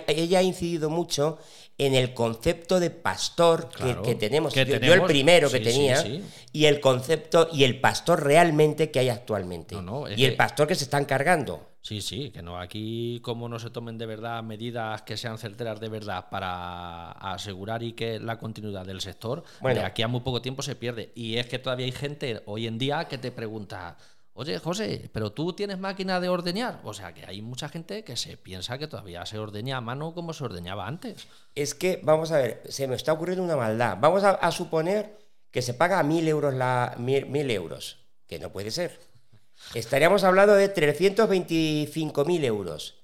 [0.08, 1.40] ella ha incidido mucho
[1.78, 3.70] en el concepto de pastor
[4.04, 4.54] que, tenemos.
[4.54, 6.04] yo, el primero que tenía,
[6.52, 9.63] y el concepto y el pastor realmente que hay actualmente.
[10.16, 11.74] Y el pastor que se están cargando.
[11.82, 12.58] Sí, sí, que no.
[12.58, 17.84] Aquí, como no se tomen de verdad medidas que sean certeras de verdad para asegurar
[17.84, 19.82] y que la continuidad del sector, bueno.
[19.82, 21.12] de aquí a muy poco tiempo se pierde.
[21.14, 23.98] Y es que todavía hay gente hoy en día que te pregunta.
[24.36, 26.80] Oye, José, pero tú tienes máquina de ordeñar.
[26.84, 30.16] O sea que hay mucha gente que se piensa que todavía se ordeña a mano
[30.16, 31.28] como se ordeñaba antes.
[31.54, 33.98] Es que, vamos a ver, se me está ocurriendo una maldad.
[34.00, 35.20] Vamos a, suponer
[35.52, 39.00] que se paga mil euros la mil, euros, que no puede ser.
[39.74, 43.04] Estaríamos hablando de 325.000 euros.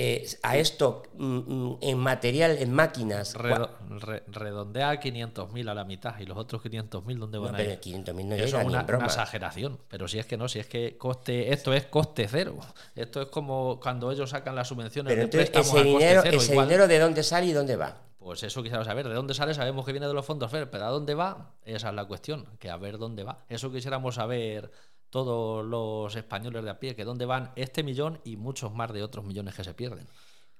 [0.00, 3.34] Eh, a esto mm, mm, en material, en máquinas.
[3.34, 7.80] redondea 500.000 a la mitad y los otros 500.000, ¿dónde van a ir?
[7.80, 9.80] 500.000 no Eso es una, exageración.
[9.88, 12.58] Pero si es que no, si es que coste, esto es coste cero.
[12.94, 16.98] Esto es como cuando ellos sacan las subvenciones pero de ese dinero, ese dinero de
[17.00, 18.02] dónde sale y dónde va.
[18.18, 19.52] Pues eso quisiera saber, ¿de dónde sale?
[19.54, 21.54] Sabemos que viene de los fondos FER, pero ¿a dónde va?
[21.64, 23.44] Esa es la cuestión, que a ver dónde va.
[23.48, 24.70] Eso quisiéramos saber
[25.10, 29.02] todos los españoles de a pie, que dónde van este millón y muchos más de
[29.02, 30.06] otros millones que se pierden.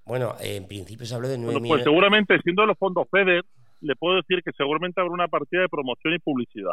[0.04, 3.44] Bueno, en principio se habló de 9 Pues seguramente, siendo los fondos FEDER,
[3.80, 6.72] le puedo decir que seguramente habrá una partida de promoción y publicidad.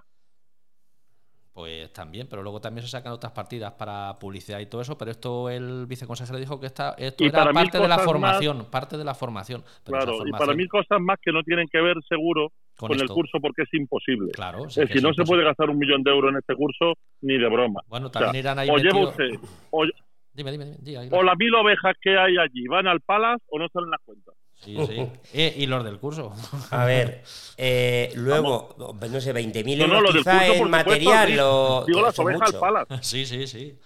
[1.56, 5.12] Pues también, pero luego también se sacan otras partidas para publicidad y todo eso, pero
[5.12, 9.16] esto el viceconsejero dijo que está, esto era parte de la formación, parte de la
[9.16, 9.64] formación.
[9.86, 13.40] claro, y para mí cosas más que no tienen que ver seguro con, el curso
[13.40, 14.34] porque es imposible.
[14.34, 17.38] Claro, es si no se puede gastar un millón de euros en este curso, ni
[17.38, 17.80] de broma.
[17.88, 19.40] Bueno, también irán ahí O lleva usted,
[19.70, 19.86] o,
[20.34, 23.70] dime, dime, dime, o las mil ovejas que hay allí, ¿van al palas o no
[23.70, 24.36] salen las cuentas?
[24.66, 25.08] Sí, sí.
[25.34, 26.34] Eh, y los del curso.
[26.72, 27.24] A ver,
[27.58, 31.30] eh, luego, no sé, 20.000 euros no, quizá en material.
[31.30, 32.88] digo las ovejas al palas.
[33.02, 33.78] Sí, sí, sí.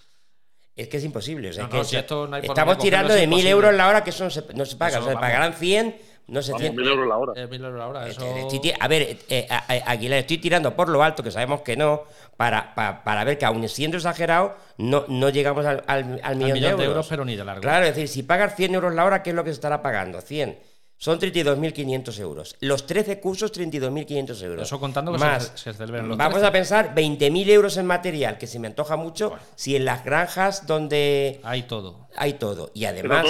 [0.75, 1.49] Es que es imposible.
[1.49, 4.65] O sea, que estamos tirando de 1.000 euros la hora, que eso no se, no
[4.65, 4.99] se paga.
[4.99, 7.33] o sea, pagarán 100 no sé, 100 euros la hora.
[7.35, 9.47] Eh, a ver, eh,
[9.85, 12.03] Aguilar, estoy tirando por lo alto, que sabemos que no,
[12.37, 17.07] para, para, ver que aún siendo exagerado, no, no llegamos al, al, millón, de, euros.
[17.09, 17.61] pero ni de largo.
[17.61, 19.81] Claro, es decir, si pagas 100 euros la hora, ¿qué es lo que se estará
[19.81, 20.21] pagando?
[20.21, 20.59] 100.
[20.99, 22.57] Son 32.500 euros.
[22.59, 24.63] Los 13 cursos, 32.500 euros.
[24.63, 28.59] Eso contando que Más, se, los Vamos a pensar 20.000 euros en material, que se
[28.59, 31.39] me antoja mucho, si en las granjas donde...
[31.43, 32.09] Hay todo.
[32.17, 32.71] Hay todo.
[32.73, 33.25] Y además...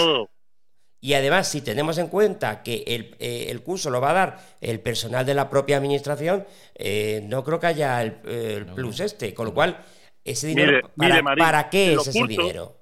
[1.01, 4.81] Y además, si tenemos en cuenta que el, eh, curso lo va a dar el
[4.81, 9.33] personal de la propia administración, eh, no creo que haya el, plus este.
[9.33, 9.77] Con lo cual,
[10.25, 10.89] ese dinero,
[11.37, 12.75] para, qué es ese dinero?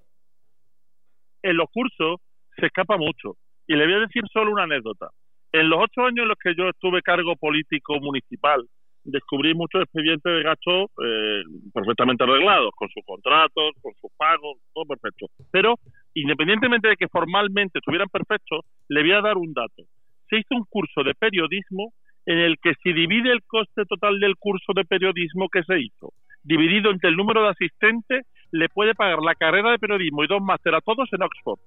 [1.43, 2.21] En los cursos
[2.58, 3.38] se escapa mucho.
[3.67, 5.10] Y le voy a decir solo una anécdota.
[5.51, 8.65] En los ocho años en los que yo estuve cargo político municipal,
[9.03, 11.41] descubrí muchos expedientes de gasto eh,
[11.73, 15.27] perfectamente arreglados, con sus contratos, con sus pagos, todo perfecto.
[15.51, 15.75] Pero
[16.13, 19.84] independientemente de que formalmente estuvieran perfectos, le voy a dar un dato.
[20.30, 21.93] Se hizo un curso de periodismo
[22.25, 26.12] en el que si divide el coste total del curso de periodismo que se hizo,
[26.43, 30.41] dividido entre el número de asistentes, le puede pagar la carrera de periodismo y dos
[30.41, 31.60] máster a todos en Oxford.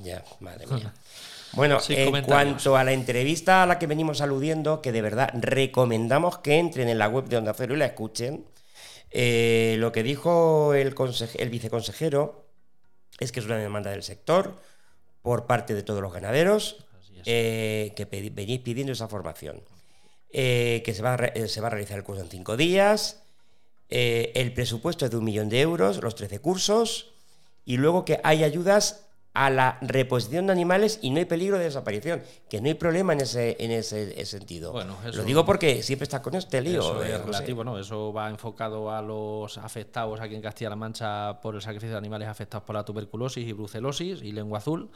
[0.00, 0.92] Ya, madre mía.
[1.52, 6.38] Bueno, en cuanto a la entrevista a la que venimos aludiendo, que de verdad recomendamos
[6.38, 8.44] que entren en la web de Onda Cero y la escuchen,
[9.10, 10.94] eh, lo que dijo el,
[11.34, 12.46] el viceconsejero
[13.18, 14.56] es que es una demanda del sector
[15.22, 16.84] por parte de todos los ganaderos
[17.24, 19.62] eh, que venís pidiendo esa formación.
[20.30, 23.22] Eh, que se va, a se va a realizar el curso en cinco días.
[23.88, 27.14] el presupuesto es de un millón de euros, los 13 cursos.
[27.64, 29.07] Y luego que hay ayudas
[29.38, 33.12] a la reposición de animales y no hay peligro de desaparición, que no hay problema
[33.12, 34.72] en ese, en ese, sentido.
[34.72, 36.80] Bueno, Lo digo porque siempre está con este lío.
[36.80, 37.78] Eso es relativo, ¿no?
[37.78, 42.26] Eso va enfocado a los afectados aquí en Castilla-La Mancha por el sacrificio de animales
[42.26, 44.90] afectados por la tuberculosis y brucelosis y lengua azul,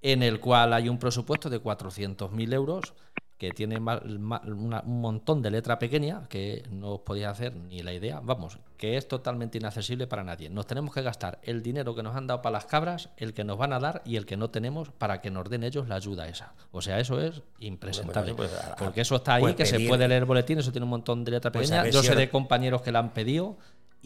[0.00, 2.94] en el cual hay un presupuesto de 400.000 euros
[3.38, 7.92] que tiene una- un montón de letra pequeña que no os podéis hacer ni la
[7.92, 8.20] idea.
[8.22, 10.48] Vamos, que es totalmente inaccesible para nadie.
[10.48, 13.44] Nos tenemos que gastar el dinero que nos han dado para las cabras, el que
[13.44, 15.96] nos van a dar y el que no tenemos para que nos den ellos la
[15.96, 16.54] ayuda esa.
[16.72, 18.32] O sea, eso es impresentable.
[18.32, 20.84] Bueno, pues, porque eso está ahí, pues que se puede leer el boletín, eso tiene
[20.84, 21.90] un montón de letra Pues pequeña.
[21.90, 23.58] Yo sé de compañeros que la han pedido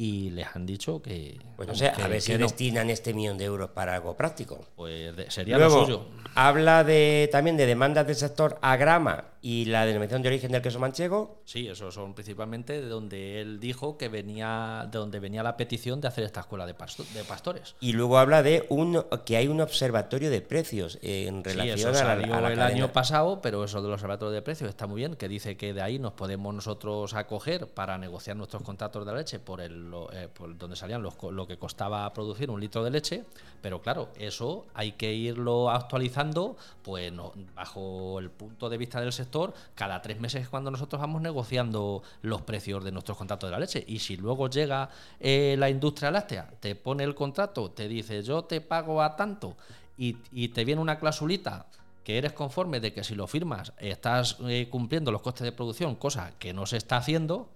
[0.02, 1.38] y les han dicho que.
[1.56, 2.38] Pues no sé, a ver si no.
[2.38, 4.58] destinan este millón de euros para algo práctico.
[4.74, 6.06] Pues de- sería Luego, lo suyo.
[6.34, 10.78] habla de, también de demandas del sector agrama y la denominación de origen del queso
[10.78, 11.40] manchego.
[11.46, 16.00] Sí, esos son principalmente de donde él dijo que venía, de donde venía la petición
[16.00, 17.74] de hacer esta escuela de, pasto- de pastores.
[17.80, 21.88] Y luego habla de un que hay un observatorio de precios en Sí, relación eso
[21.88, 22.76] a la, salió a la el cadena.
[22.76, 25.80] año pasado, pero eso del observatorio de precios está muy bien, que dice que de
[25.80, 30.28] ahí nos podemos nosotros acoger para negociar nuestros contratos de leche por el lo- eh,
[30.28, 33.24] por donde salían los, lo que costaba producir un litro de leche,
[33.62, 39.12] pero claro, eso hay que irlo actualizando, pues no- bajo el punto de vista del
[39.12, 39.29] sector,
[39.74, 43.58] cada tres meses es cuando nosotros vamos negociando los precios de nuestros contratos de la
[43.60, 43.84] leche.
[43.86, 44.88] Y si luego llega
[45.20, 49.56] eh, la industria láctea, te pone el contrato, te dice yo te pago a tanto
[49.96, 51.66] y, y te viene una clausulita
[52.04, 55.94] que eres conforme de que si lo firmas estás eh, cumpliendo los costes de producción,
[55.96, 57.50] cosa que no se está haciendo,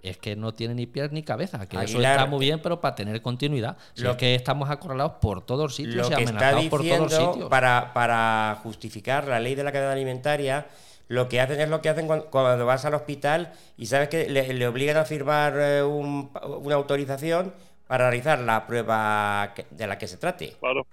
[0.00, 2.96] es que no tiene ni pies ni cabeza, que eso está muy bien, pero para
[2.96, 3.76] tener continuidad.
[3.94, 6.80] Si lo- es que estamos acorralados por todos sitios Lo y que está amenazados por
[6.80, 7.48] todos diciendo sitios.
[7.50, 10.66] para, para justificar la ley de la cadena alimentaria,
[11.08, 14.28] lo que hacen es lo que hacen cuando, cuando vas al hospital y sabes que
[14.28, 16.30] le, le obligan a firmar eh, un-
[16.62, 17.52] una autorización
[17.86, 20.56] para realizar la prueba que- de la que se trate.
[20.60, 20.86] Claro.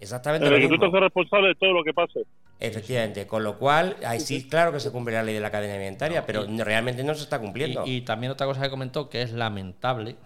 [0.00, 0.86] Exactamente En lo el que tú mismo.
[0.86, 2.20] te haces responsable de todo lo que pase.
[2.58, 5.74] Efectivamente, con lo cual, ahí sí, claro que se cumple la ley de la cadena
[5.74, 7.82] alimentaria, pero realmente no se está cumpliendo.
[7.86, 10.16] Y, y también otra cosa que comentó que es lamentable,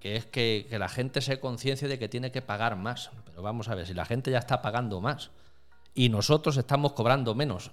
[0.00, 3.10] que es que, que la gente se conciencie de que tiene que pagar más.
[3.26, 5.30] Pero vamos a ver, si la gente ya está pagando más
[5.94, 7.70] y nosotros estamos cobrando menos,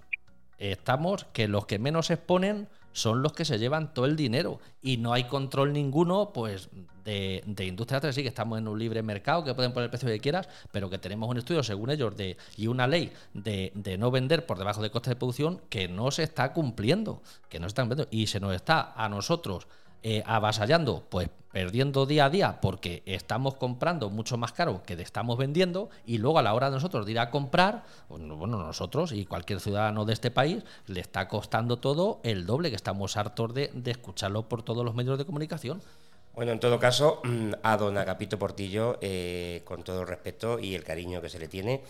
[0.58, 4.60] estamos que los que menos exponen son los que se llevan todo el dinero.
[4.82, 6.70] Y no hay control ninguno pues
[7.04, 9.90] de, de industria láctea, sí que estamos en un libre mercado que pueden poner el
[9.92, 13.72] precio que quieras pero que tenemos un estudio según ellos de y una ley de,
[13.76, 17.60] de no vender por debajo de costes de producción que no se está cumpliendo que
[17.60, 19.68] no se está cumpliendo y se nos está a nosotros
[20.08, 25.36] eh, avasallando, pues perdiendo día a día porque estamos comprando mucho más caro que estamos
[25.36, 29.14] vendiendo y luego a la hora de nosotros de ir a comprar, bueno, bueno, nosotros
[29.14, 33.56] y cualquier ciudadano de este país le está costando todo el doble, que estamos hartos
[33.56, 35.82] de, escucharlo por todos los medios de comunicación.
[36.36, 37.24] Bueno, en todo caso,
[37.64, 41.48] a don Agapito Portillo, eh, con todo el respeto y el cariño que se le
[41.48, 41.82] tiene,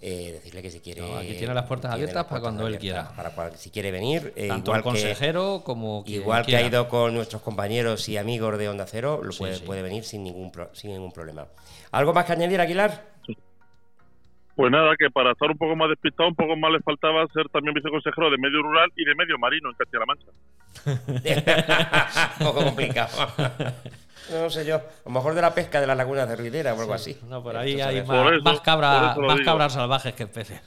[0.00, 1.00] eh, decirle que si quiere.
[1.00, 3.08] No, aquí tiene las puertas tiene abiertas para cuando él quiera.
[3.16, 6.62] Para cual- si quiere venir, eh, Tanto igual que- consejero como quien Igual que ha
[6.62, 9.64] ido con nuestros compañeros y amigos de Onda Cero, lo Sí, puede, sí.
[9.64, 11.46] puede venir sin ningún, pro- sin ningún problema.
[11.90, 13.18] ¿Algo más que añadir, Aguilar?
[14.54, 17.48] Pues nada, que para estar un poco más despistado, un poco más le faltaba ser
[17.50, 20.26] también viceconsejero de medio rural y de medio marino en Castilla-La Mancha.
[22.40, 23.08] un poco complicado.
[24.30, 24.76] No sé yo.
[24.76, 27.16] A lo mejor de la pesca de las lagunas de Ruidera o algo así.
[27.28, 30.60] No, por ahí Esto hay más, eso- más cabra- más cabras salvajes que peces.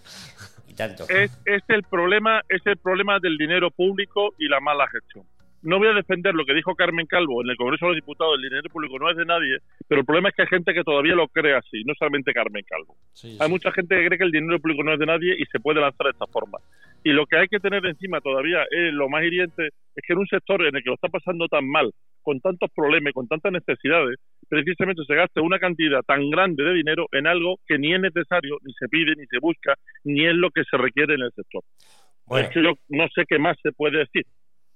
[0.67, 1.03] Y tanto.
[1.09, 5.25] Es, es el problema, es el problema del dinero público y la mala gestión.
[5.63, 8.33] No voy a defender lo que dijo Carmen Calvo en el Congreso de los Diputados,
[8.37, 9.57] el dinero público no es de nadie,
[9.87, 12.65] pero el problema es que hay gente que todavía lo cree así, no solamente Carmen
[12.67, 12.95] Calvo.
[13.13, 13.51] Sí, Hay sí.
[13.51, 15.79] mucha gente que cree que el dinero público no es de nadie y se puede
[15.79, 16.57] lanzar de esta forma.
[17.03, 20.19] Y lo que hay que tener encima todavía es lo más hiriente, es que en
[20.19, 21.91] un sector en el que lo está pasando tan mal,
[22.21, 27.07] con tantos problemas con tantas necesidades, precisamente se gaste una cantidad tan grande de dinero
[27.11, 29.73] en algo que ni es necesario, ni se pide, ni se busca,
[30.03, 31.63] ni es lo que se requiere en el sector.
[32.27, 34.25] Bueno, Es que yo no sé qué más se puede decir.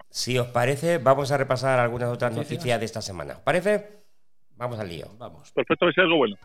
[0.09, 2.57] si os parece, vamos a repasar algunas otras Noticias.
[2.57, 3.34] noticias de esta semana.
[3.34, 3.86] ¿Os parece?
[4.57, 5.05] Vamos al lío.
[5.19, 5.51] Vamos.
[5.51, 6.36] Perfecto, que sea algo bueno.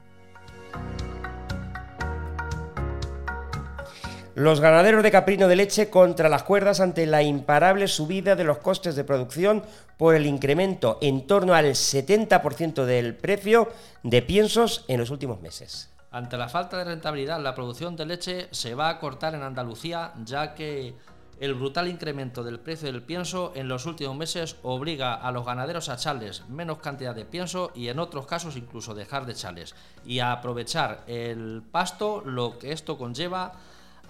[4.37, 8.59] Los ganaderos de caprino de leche contra las cuerdas ante la imparable subida de los
[8.59, 9.64] costes de producción
[9.99, 13.68] por el incremento en torno al 70% del precio
[14.05, 15.91] de piensos en los últimos meses.
[16.12, 20.12] Ante la falta de rentabilidad, la producción de leche se va a cortar en Andalucía,
[20.24, 20.95] ya que
[21.41, 25.89] el brutal incremento del precio del pienso en los últimos meses obliga a los ganaderos
[25.89, 29.74] a echarles menos cantidad de pienso y en otros casos incluso dejar de echarles
[30.05, 33.55] y a aprovechar el pasto, lo que esto conlleva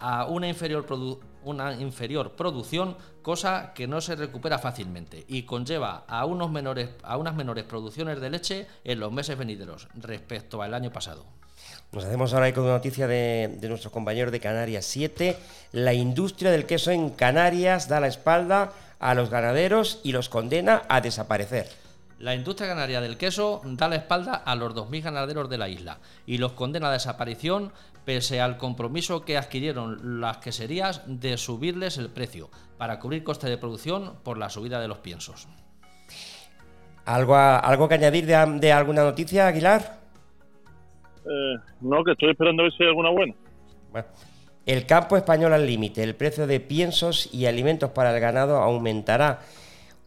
[0.00, 0.86] a una inferior,
[1.44, 7.16] una inferior producción, cosa que no se recupera fácilmente y conlleva a, unos menores, a
[7.16, 11.24] unas menores producciones de leche en los meses venideros respecto al año pasado.
[11.92, 15.36] Nos hacemos ahora con una noticia de, de nuestros compañeros de Canarias 7.
[15.72, 20.82] La industria del queso en Canarias da la espalda a los ganaderos y los condena
[20.88, 21.68] a desaparecer.
[22.20, 26.00] La industria canaria del queso da la espalda a los 2.000 ganaderos de la isla
[26.26, 27.72] y los condena a desaparición
[28.04, 33.58] pese al compromiso que adquirieron las queserías de subirles el precio para cubrir costes de
[33.58, 35.48] producción por la subida de los piensos.
[37.04, 39.98] ¿Algo, algo que añadir de, alguna noticia, Aguilar?
[41.24, 43.34] Eh, no, que estoy esperando a ver si hay alguna buena.
[44.66, 46.02] el campo español al límite.
[46.02, 49.40] El precio de piensos y alimentos para el ganado aumentará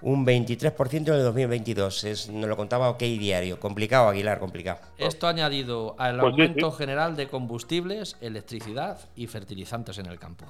[0.03, 2.03] un 23% en el 2022.
[2.03, 3.59] Es, nos lo contaba OK Diario.
[3.59, 4.79] Complicado, Aguilar, complicado.
[4.97, 10.45] Esto añadido al pues aumento general de combustibles, electricidad y fertilizantes en el campo.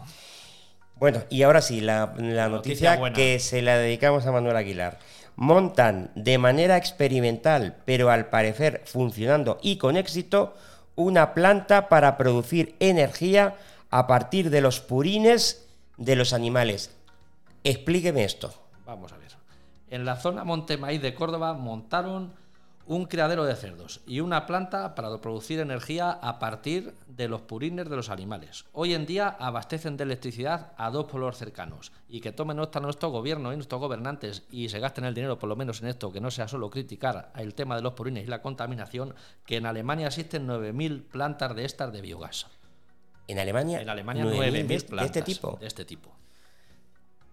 [0.95, 2.13] Bueno, y ahora sí, la,
[2.49, 4.99] noticia, que se la dedicamos a Manuel Aguilar.
[5.35, 10.55] Montan de manera experimental, pero al parecer funcionando y con éxito,
[10.95, 13.55] una planta para producir energía
[13.89, 16.95] a partir de los purines de los animales.
[17.63, 18.53] Explíqueme esto.
[18.85, 19.22] Vamos a ver
[19.93, 22.33] en la zona Montemaíz de Córdoba montaron
[22.87, 27.87] un criadero de cerdos y una planta para producir energía a partir de los purines
[27.87, 28.65] de los animales.
[28.73, 33.09] Hoy en día abastecen de electricidad a dos pueblos cercanos y que tomen nota nuestro
[33.09, 36.19] gobierno y nuestros gobernantes y se gasten el dinero por lo menos en esto, que
[36.19, 39.13] no sea solo criticar el tema de los purines y la contaminación,
[39.45, 42.47] que en Alemania existen 9.000 plantas de estas de biogás.
[43.27, 43.79] ¿En Alemania?
[43.79, 45.57] En Alemania 9.000 este plantas de este tipo.
[45.61, 46.09] De este tipo.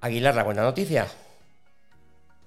[0.03, 1.09] Aguilar, la buena noticia.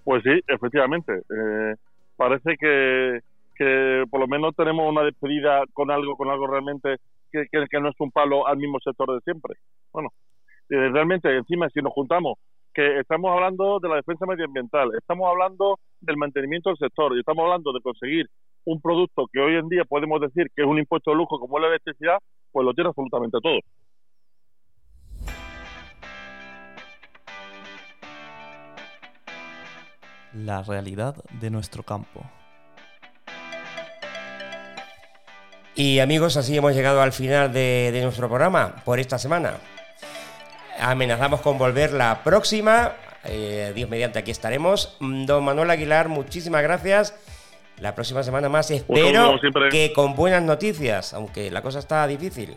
[0.04, 1.14] Pues sí, efectivamente.
[1.14, 1.76] Eh,
[2.16, 3.20] parece que,
[3.56, 6.98] que por lo menos tenemos una despedida con algo, con algo realmente
[7.32, 9.56] que, no es un palo al mismo sector de siempre.
[9.92, 10.10] Bueno,
[10.70, 12.38] eh, realmente encima si nos juntamos
[12.74, 17.44] que estamos hablando de la defensa medioambiental, estamos hablando del mantenimiento del sector y estamos
[17.44, 18.26] hablando de conseguir
[18.66, 21.60] un producto que hoy en día podemos decir que es un impuesto de lujo como
[21.60, 22.18] la electricidad,
[22.52, 23.60] pues lo tiene absolutamente todo.
[30.34, 32.24] La realidad de nuestro campo.
[35.76, 39.54] Y amigos, así hemos llegado al final de, nuestro programa por esta semana.
[40.80, 42.94] Amenazamos con volver la próxima.
[43.26, 44.98] Eh, Dios mediante, aquí estaremos.
[45.00, 47.16] Don Manuel Aguilar, muchísimas gracias.
[47.80, 49.40] La próxima semana más espero
[49.72, 52.56] que con buenas noticias, aunque la cosa está difícil.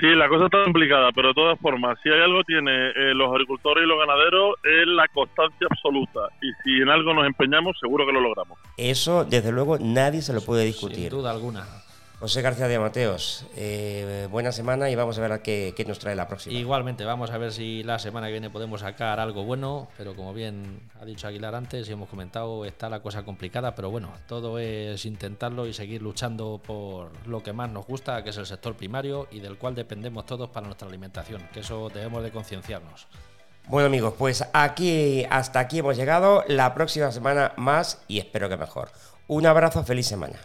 [0.00, 3.30] Sí, la cosa está complicada, pero de todas formas, si hay algo tiene eh, los
[3.30, 6.20] agricultores y los ganaderos es la constancia absoluta.
[6.40, 8.58] Y si en algo nos empeñamos, seguro que lo logramos.
[8.78, 11.10] Eso, desde luego, nadie se lo puede discutir.
[11.10, 11.66] Sin duda alguna.
[12.20, 16.14] José García de Mateos, eh, buena semana y vamos a ver qué, qué, nos trae
[16.14, 16.54] la próxima.
[16.54, 20.34] Igualmente, vamos a ver si la semana que viene podemos sacar algo bueno, pero como
[20.34, 24.58] bien ha dicho Aguilar antes y hemos comentado, está la cosa complicada, pero bueno, todo
[24.58, 28.76] es intentarlo y seguir luchando por lo que más nos gusta, que es el sector
[28.76, 33.08] primario y del cual dependemos todos para nuestra alimentación, que eso debemos de concienciarnos.
[33.66, 38.58] Bueno amigos, pues aquí hasta aquí hemos llegado, la próxima semana más y espero que
[38.58, 38.90] mejor.
[39.26, 40.36] Un abrazo, feliz semana.